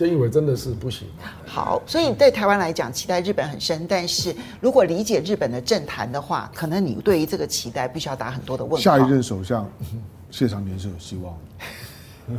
[0.00, 1.06] 菅义伟真的是不行。
[1.46, 3.86] 好，所以对台湾来讲，期待日本很深。
[3.86, 8.78] 但是如果理解日本的政坛的话，可能你对于这个期待必须要打很多的问号。
[8.78, 9.70] 下一任首相
[10.30, 11.34] 谢长廷是有希望
[12.28, 12.36] 的，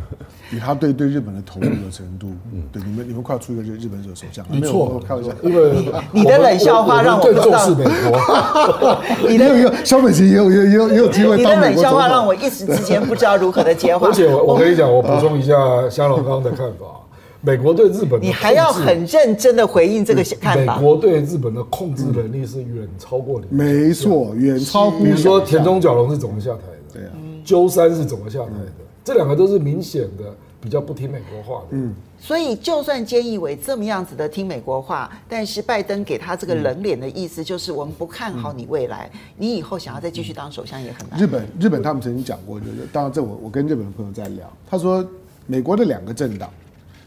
[0.52, 9.02] 以他对对日本的投入的程度，嗯，对你们你们快要出一个日日本首首相，没错，开玩笑，因为 你的冷笑话让我更重视美国。
[9.30, 11.38] 你的有萧美琴也有也有也有也有机会。
[11.38, 14.08] 你的冷笑话让我一时之间不知道如何的接话。
[14.10, 15.54] 而且我我跟你讲，我补充一下
[15.90, 16.86] 香龙刚的看法。
[17.44, 20.78] 美国对日本，你还要很认真的回应这个看法。
[20.78, 23.48] 美国对日本的控制能力是远超过你。
[23.50, 24.92] 没错，远超。
[24.92, 27.00] 比如说田中角荣是怎么下台的？
[27.00, 27.12] 对啊，
[27.44, 28.72] 鸠山是怎么下台的？
[29.04, 31.70] 这两个都是明显的比较不听美国话的。
[31.72, 41.20] 嗯，所以就算菅义伟这么样子的听美国话，但是拜登给他这个冷脸的意思就是我们不看好你未来，你以后想要再继续当首相也很难。
[41.20, 45.04] 日本日本他们曾经讲过，就是当然这我我跟日本的朋友在聊，他说
[45.48, 46.48] 美国的两个政党。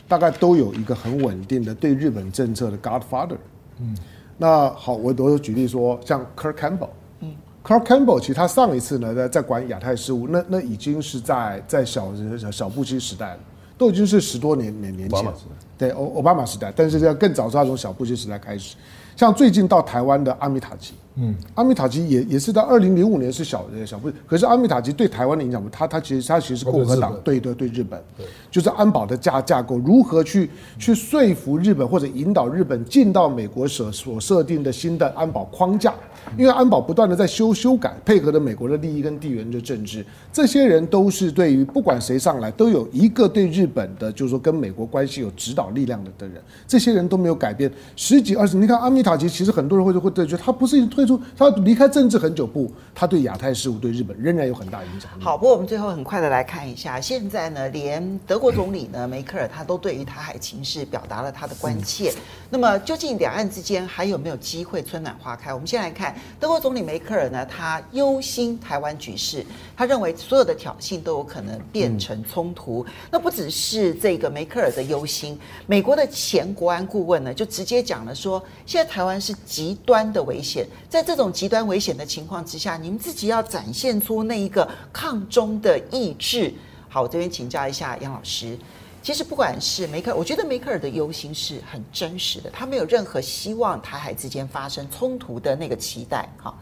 [0.07, 3.39] 大概都有一个很稳定的对日本政策的 Godfather，
[3.81, 3.97] 嗯，
[4.37, 6.91] 那好，我我举例说，像 Kirk Campbell，
[7.21, 7.35] 嗯
[7.65, 12.13] ，Kirk Campbell 其实他上一次呢在在管亚太事务，那那已经是在在小
[12.53, 13.41] 小布希时代了，
[13.79, 15.33] 都已经是十多年年年前，
[15.79, 18.77] 对，欧奥巴马时代，但是要更早是他从小布希时代开始，
[19.17, 20.95] 像最近到台湾的阿米塔吉。
[21.17, 28.03] 嗯，阿米塔吉也也是到二零零五年是小小不，可是阿米塔吉对台湾的影响不，他他其实他其实是共和党对对对日本，
[28.51, 35.95] 就是安保的架架构如何去去说服日本或者引导日本进到美国所所设定的新的安保框架，
[36.37, 47.71] 因为安保不断的在修修改，配合着美国的利益跟地缘的政治，这些人都是对于不管谁上来都有一个对日本的，就是说跟美国关系有指导力量的的人，这些人都没有改变。
[47.95, 51.04] 十几二十，你看阿米塔吉其实很多人会会对觉得他不是一退。
[51.05, 55.11] 退出，他离开政治很久不，他对亚太事务对日本仍然有很大影响。
[55.21, 62.13] 好，不过我们最后很快的来看一下，现在呢，连德国总理呢梅克尔他都对于台海情势表达了他的关切。
[62.51, 65.53] 那么究竟两岸之间还有没有机会春暖花开？
[65.53, 69.45] 我们先来看德国总理梅克尔呢，他忧心台湾局势，
[69.77, 72.85] 他认为所有的挑衅都有可能变成冲突。
[73.11, 86.55] 那不只是这个梅克尔的忧心，美国的前国安顾问呢就直接讲了说，现在台湾是极端的危险，在这种极端危险的情况之下，你们自己要展现出那一个抗中的意志。
[86.89, 88.57] 好，我这边请教一下杨老师。
[89.03, 96.29] 其实不管是梅克，我觉得梅克尔的忧心是很真实的，他没有任何希望台海之间发生冲突的那个期待。
[96.41, 96.55] 哈，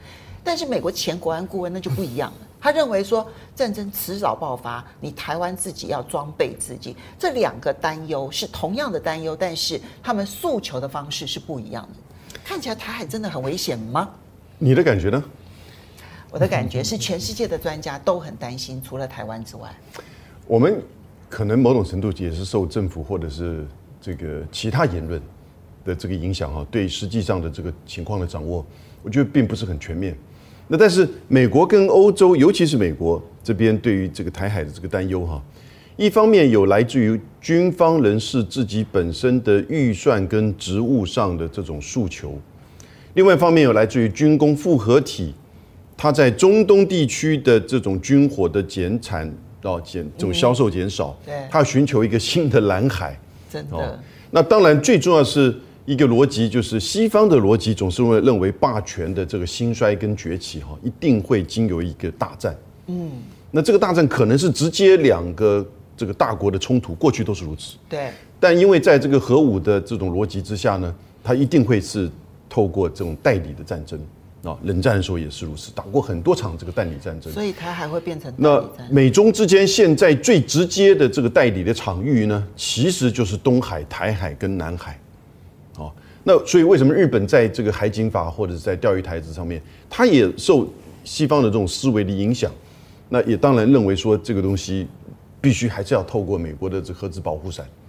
[0.43, 6.97] 但是美国前国安顾问那就不一样了，他认为说战争迟早爆发，你台湾自己要装备自己。
[7.19, 11.99] 这两个担忧是同样的担忧，但是他们诉求的方式是不一样的。
[12.43, 14.09] 看起来台海真的很危险吗？
[14.65, 15.21] 你的感觉呢？
[16.31, 19.69] 我的感觉是全世界的专家都很担心，除了台湾之外，
[20.47, 20.81] 我们。
[21.29, 23.67] 可能某种程度也是受政府或者是
[24.03, 25.19] 这个其他言论
[25.83, 28.63] 的这个影响哈，对实际上的这个情况的掌握，
[29.03, 30.15] 我觉得并不是很全面。
[30.69, 35.43] 那但是美国跟欧洲，尤其是美国这边对于这个台海的这个担忧哈，
[35.97, 42.39] 一方面有来自于军方人士自己本身的预算跟职务上的这种诉求，
[43.15, 45.35] 另外一方面有来自于军工复合体，
[45.97, 49.33] 它在中东地区的这种军火的减产。
[49.63, 53.17] 到减这种销售减少，对，它寻求一个新的蓝海，
[53.49, 53.97] 真的。
[54.33, 55.57] 那当然，最重要是
[55.87, 62.57] 一个逻辑，就是西方的逻辑总是会认为霸权的这个兴衰跟崛起，哈，一定会经由一个大战。
[62.89, 63.09] 嗯，
[63.53, 65.65] 那这个大战可能是直接两个
[65.97, 67.77] 这个大国的冲突，过去都是如此。
[67.89, 68.09] 对。
[68.41, 70.93] 但因为在这个核武的这种逻辑之下呢，
[71.23, 72.11] 它一定会是
[72.53, 73.99] 透过这种代理的战争。
[74.43, 84.99] 啊，冷战的时候也是如此，打过很多场这个代理战争，所以它还会变成那美中之间现在最直接的这个代理的场域呢，其实就是东海、台海跟南海。
[85.79, 85.93] 哦，
[86.25, 90.69] 那所以为什么日本在这个海警法或者是在钓鱼台子上面，它也受
[91.05, 92.51] 西方的这种思维的影响，
[93.09, 94.89] 那也当然认为说这个东西
[95.41, 97.82] 必须还是要透过美国的这核子保护伞，啊。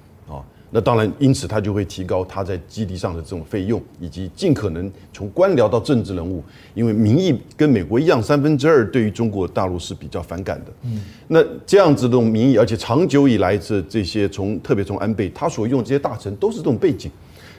[0.75, 6.43] 那当然，因此他就会提高他在基地上的这种费用，以及尽可能从官僚到政治人物，
[6.73, 10.73] 因为民意跟美国一样，三分之二对于中国大陆是比较反感的。
[10.81, 17.11] 嗯，那这样子的这种民意，而且长久以来这这些从特别从安倍他所用这些大臣都是这种背景。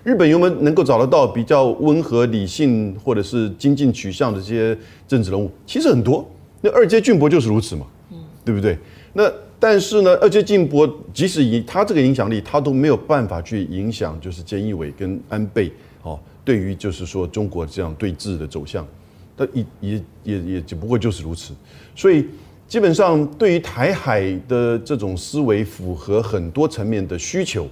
[0.02, 5.48] 日本有没有能够找得到比较温和、理性或者是精进取向的这些政治人物？
[5.64, 6.28] 其实很多，
[6.60, 8.76] 那二阶俊博就是如此嘛，嗯，对不对？
[9.12, 9.32] 那。
[9.66, 18.86] 但是呢，二阶进博即使以他这个影响力，他都没有办法去影响，就是菅义伟跟安倍哦，对于就是说中国这样对峙的走向，
[19.34, 21.54] 他也也也也只不过就是如此。
[21.96, 22.26] 所以
[22.68, 27.66] 基本上对于台海的这种思维，符合很多层面的需求，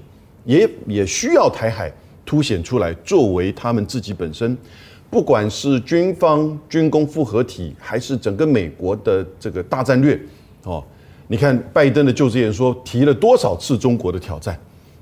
[0.47, 1.93] 也也需要台海
[2.25, 4.57] 凸显出来，作为他们自己本身，
[5.11, 10.19] 不管是军方军工复合体，还是整个美国的这个大战略
[10.63, 10.83] 哦。
[11.29, 14.59] 你看拜登的就职演说提了多少次中国的挑战，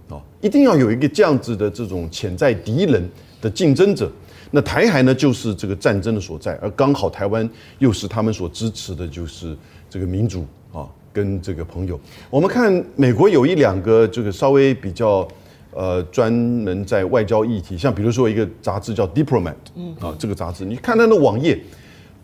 [0.08, 3.08] 哦，一定要有一个这样子的这种潜在敌人
[3.40, 4.10] 的竞争者。
[4.52, 7.48] 那台海呢，就是这个战争的所在，而刚好台湾
[7.78, 9.56] 又是他们所支持的，就是
[9.88, 11.98] 这个民主啊，跟这个朋友。
[12.28, 15.26] 我们看美国有一两个这个稍微比较
[15.72, 21.56] 呃专门在外交议题，像比如说一个杂志叫《Diplomat》，嗯啊，这个杂志你看它的网页，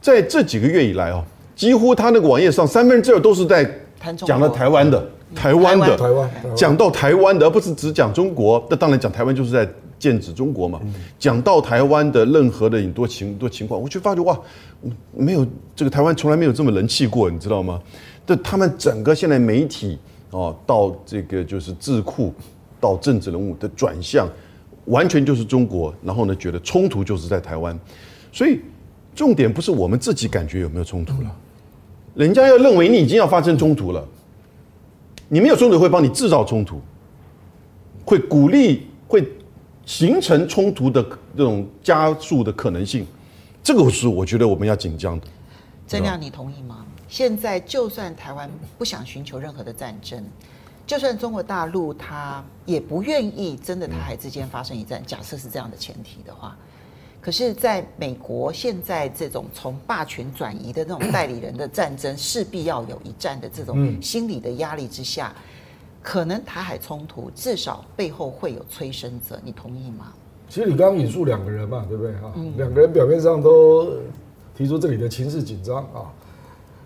[0.01, 1.24] 在这几个月以来啊，
[1.55, 3.68] 几乎它那个网页上三分之二都是在。
[4.12, 8.64] 讲了台湾的，台湾的，讲到台湾的，而不是只讲中国。
[8.68, 10.80] 那当然讲台湾就是在剑指中国嘛。
[11.18, 14.38] 讲到台湾的任何的很多情多情况，我就发觉哇，
[15.12, 17.80] 没有这个台湾从来没有这么人气过，你知道吗？
[18.26, 19.98] 这他们整个现在媒体
[20.30, 22.34] 哦，到这个就是智库，
[22.80, 24.28] 到政治人物的转向，
[24.86, 25.94] 完全就是中国。
[26.02, 27.78] 然后呢，觉得冲突就是在台湾，
[28.32, 28.61] 所以
[29.14, 31.30] 重点不是我们自己感觉有没有冲突了。
[32.17, 34.03] 人家要认为你已经要发生冲突了，
[35.29, 36.81] 你没有冲突会帮你制造冲突，
[38.07, 39.23] 会鼓励会
[39.85, 41.03] 形成冲突的
[41.37, 43.07] 这种加速的可能性，
[43.62, 45.27] 这个是我觉得我们要紧张的。
[45.87, 46.87] 曾亮，你同意吗？
[47.07, 50.25] 现在就算台湾不想寻求任何的战争，
[50.87, 56.57] 就算中国大陆他也不愿意真的台海之间发生一战，假设是这样的前提的话。
[57.27, 65.35] 可是，在美国现在这种从霸权转移的那种代理人的战争，势必要有一战的这种心理的压力之下，
[66.01, 70.12] 可能台海冲突至少背后会有催生者，你同意吗？
[70.49, 72.33] 其实你刚刚引述两个人嘛，对不对哈？
[72.57, 73.93] 两个人表面上都
[74.57, 76.07] 提出这里的情势紧张啊，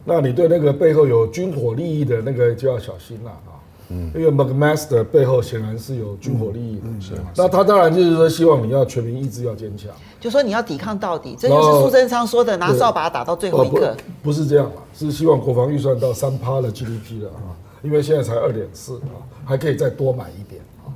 [0.06, 3.49] 那你对那个背后有军火利益的那个就要小心了啊。
[3.90, 7.12] 嗯，因为 McMaster 背后显然是有军火利益的，是？
[7.36, 13.96] 那他当然就是说希望你要全民意志要坚强，就说你要抵抗到底，这就是苏贞昌说的拿扫把打到最后一刻。
[14.22, 17.50] 不是这样啊，是希望国防预算到三趴的 GDP 了啊，
[17.82, 20.94] 因为现在才二点四啊，还可以再多买一点啊。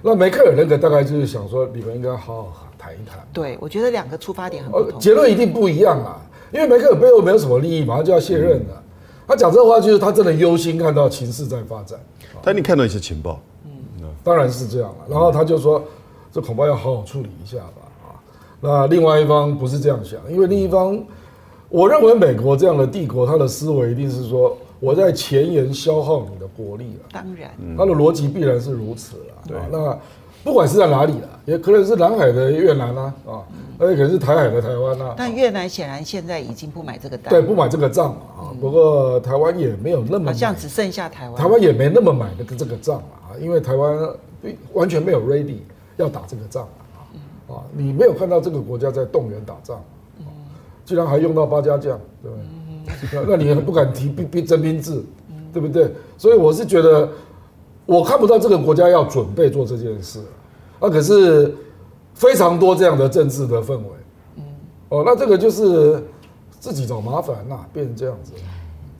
[0.00, 3.26] 那梅克尔那个大概就是想说，你们应该好好谈一谈。
[3.32, 6.20] 对，我觉得两个出发点很不同，结论一定不一样啊，
[6.52, 8.82] 因为梅克尔背后没有什么利益，马上就要卸任了。
[9.28, 11.98] 他讲这话就是他真的忧心看到情势在发展。
[12.46, 14.96] 但你看到一些情报，嗯，当然是这样了。
[15.10, 15.82] 然后他就说，
[16.30, 17.82] 这恐怕要好好处理一下吧。
[18.04, 18.14] 啊，
[18.60, 20.96] 那另外一方不是这样想，因为另一方，
[21.68, 27.08] 我认为美国这样的帝国，他的思维一定是说，我在前沿消耗你的国力了。
[27.10, 29.34] 当然，他的逻辑必然是如此了。
[29.48, 29.98] 对，那
[30.46, 33.42] 不管是在哪里了，也可能是南海的越南啊，啊，
[33.78, 35.12] 而且可能是台海的台湾啊。
[35.18, 38.54] 但越南显然现在已经不买这个单，对，不买这个账啊。
[38.60, 41.34] 不过台湾也没有那么，好像只剩下台湾。
[41.36, 44.08] 台湾也没那么买的这个账啊，因为台湾
[44.72, 45.56] 完全没有 ready
[45.96, 46.62] 要打这个仗
[46.94, 49.82] 啊，啊，你没有看到这个国家在动员打仗，
[50.84, 52.36] 居然还用到八家将，对不
[53.10, 53.26] 对？
[53.28, 55.04] 那你还不敢提兵兵征兵制，
[55.52, 55.90] 对不对？
[56.16, 57.08] 所以我是觉得，
[57.84, 60.20] 我看不到这个国家要准备做这件事，
[60.80, 61.54] 啊，可是
[62.14, 63.90] 非常多这样的政治的氛围，
[64.36, 64.44] 嗯
[64.88, 66.02] 哦，那这个就是。
[66.58, 68.32] 自己找麻烦呐、啊，变成这样子。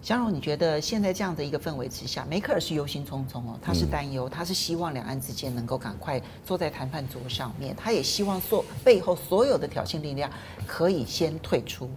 [0.00, 10.30] 江荣，你觉得现在这样的一个氛围之下，梅克尔是忧心忡忡哦，他是担忧，他是希望两岸之间能够赶快坐在谈判桌上面，他也希望说背后所有的挑衅力量
[10.64, 11.90] 可以先退出。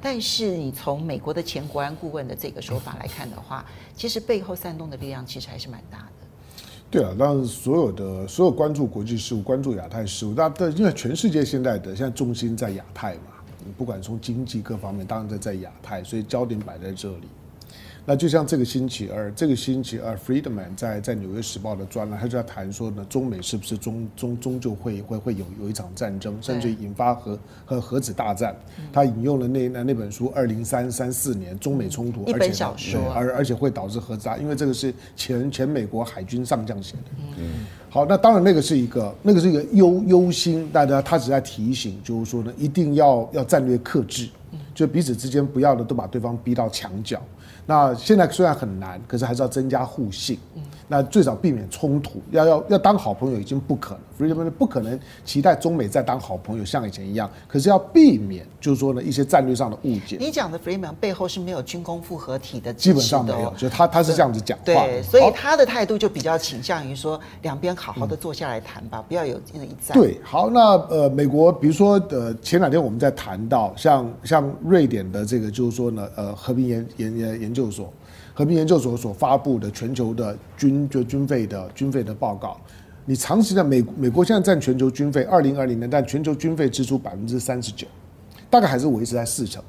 [0.00, 3.64] 但是你从美国的前国安顾问的这个说法来看的话，
[3.96, 6.17] 其实背后煽动的力量其实还是蛮大的。
[6.90, 13.32] 对啊，当然所有的所有关注国际事务、关注亚太事务，那但，因为全世界现在的现在重心在亚太嘛。
[13.76, 17.28] 不管从经济各方面，当然在在亚太，所以焦点摆在这里。
[18.08, 28.56] 那就像这个星期二，这个星期二，Friedman 在在《纽约时报》的专栏，他就在谈说呢，中美是不是终终终究会会会有有一场战争，甚至引发核核核子大战。
[28.90, 37.10] 他引用了那那那本书，二零三三四年中美冲突，一本小说，而而且会导致核子大，因为这个是前前美国海军上将写的。
[37.36, 44.30] 嗯，好，那当然那个是一个那个是一个忧忧心，大家他只在提醒，就是说呢，一定要要战略克制，
[44.74, 47.20] 就彼此之间不要的都把对方逼到墙角。
[47.70, 50.38] 那现在虽然很难，可是还是要增加互信。
[50.88, 54.00] 那最少避免冲突，要要要当好朋友已经不可能。
[54.18, 57.30] Friedman 不可能期待中美再当好朋友，像以前一样。
[57.46, 60.16] 可是要避免，就是说呢，一些战略上的误解。
[60.18, 64.64] 你讲的 Friedman 背后是没有军工复合体的，基本上没有，就他他是这样子讲话。
[64.64, 69.96] 对，所以他的态度就比较倾向于说，两边好好的坐下来谈吧，不要有那一战。
[69.96, 77.92] 对，好，那呃，美国比如说呃，前两天我们在谈到像像瑞典的这个，就是说呢，呃，和平研研研研究所。
[78.38, 82.56] 和平研究所所发布的全球的军就军费的军费的报告，
[83.04, 87.84] 你长期在美美国现在占全球军费二零二零年，但全球军费支出百分之三十九，
[88.48, 89.60] 大概还是维持在四成。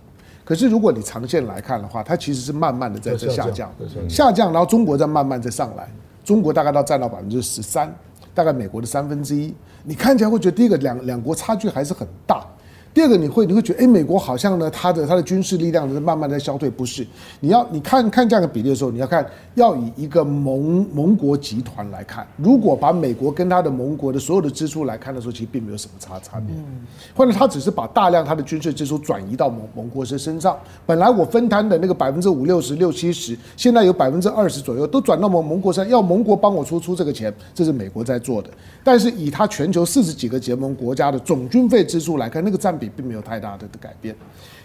[0.46, 3.74] 可是如果你长线来看的话，它其实是慢慢的在这下降，
[4.08, 5.90] 下降，然后中国在慢慢再上来，
[6.24, 7.92] 中国大概到占到百分之十三，
[8.36, 9.52] 大概美国的三分之一。
[9.84, 12.46] 你看起来会觉得第一个两两国差距还是很大。
[12.92, 17.06] 第二个，你会你会觉得，哎，美国好像呢，它的它的军事力量是慢慢在消退，不是？
[17.40, 26.86] 你要你看看这样的比例的时候，你要看要以一个盟盟国集团来看，如果把美国跟他的盟国的所有的支出来看的时候，其实并没有什么差差别，嗯
[27.16, 38.50] 或者他只是把大量他的军事支出转移到盟盟国身身上，本来我分摊的那个百分之五六十六七十，现在有百分之二十左右都转到盟盟国身上，要盟国帮我出出这个钱，这是美国在做的。
[38.84, 44.16] 但是以他全球四十几个结盟国家的总军费支出来看，那个占比并没有太大的的改变。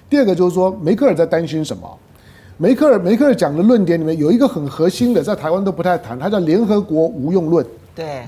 [0.08, 1.98] 第二个就是说，梅克尔在担心什么？
[2.56, 7.66] 梅克尔梅克尔讲的论点里面有一个很核心的，在台湾都不太谈，他叫联合国无用论。
[7.96, 8.22] 对，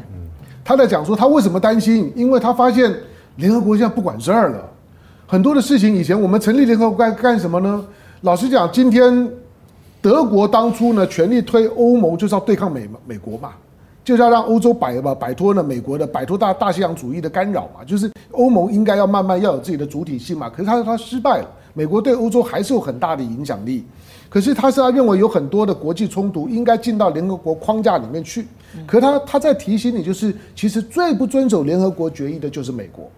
[0.64, 2.12] 他在讲说他为什么担心？
[2.16, 2.92] 因为他发现
[3.36, 4.68] 联合国现在不管事儿了，
[5.28, 7.84] 很多的事情以前我们成立联合国干干什么呢？
[8.22, 9.30] 老实讲，今天
[10.02, 13.52] 德国当初呢全力推欧盟就是要对抗美美国嘛。
[14.06, 20.48] 就是要让欧洲摆吧摆脱了美国的摆脱大大西洋主义的干扰嘛，就是欧盟应该要慢慢要有自己的主体性嘛。
[20.48, 23.84] 可是他他失败了，美国对欧洲还是有很大的影响力。
[24.28, 28.46] 可是他是他认为有很多的国际冲突应该进到联合国框架里面去。
[28.86, 33.10] 可是他他在提醒你，就是其实最不遵守联合国决议的就是美国。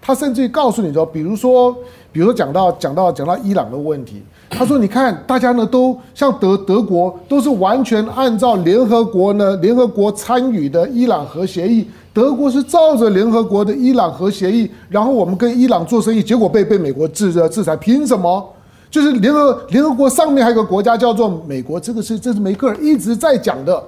[0.00, 1.76] 他甚至于告诉你说，比如说，
[2.10, 4.22] 比如说讲到讲到讲到伊朗的问题。
[4.50, 18.44] 他说：“你看，大家呢都像德德国，都是完全按照联合国呢联合国参与的伊朗核协议德国是照着联合国的伊朗核协议，然后我们跟伊朗做生意，结果被被美国制制裁，凭什么？
[18.90, 23.80] 就是联合联合国上面还有个国家叫做美国，这个是这是梅克尔一直在讲的。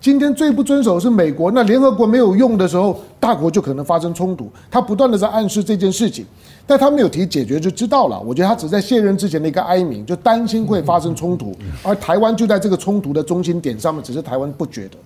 [0.00, 4.48] 今天最不遵守是美国，那联合国没有用的时候，大国就可能发生冲突。
[4.70, 6.24] 他不断的在暗示这件事情，
[6.64, 8.20] 但他没有提解决就知道了。
[8.20, 14.96] 我觉得他只在卸任之前的一个哀鸣，就担心会发生冲突，而台湾就在这个冲突的中心点上面，只是台湾不觉得。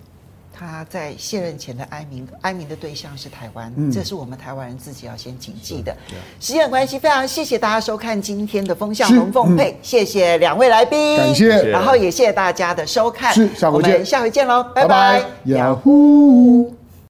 [0.55, 5.95] 他在卸任前的哀鸣，哀鸣的对象是台湾，嗯、这是我们台湾人自己要先谨记的。
[6.39, 16.82] 时间关系，非常谢谢大家收看今天的风向龙凤配，嗯、谢谢两位来宾，感谢，然后也谢谢大家的收看，是，下回见，我们下回见喽，拜拜，呀呼。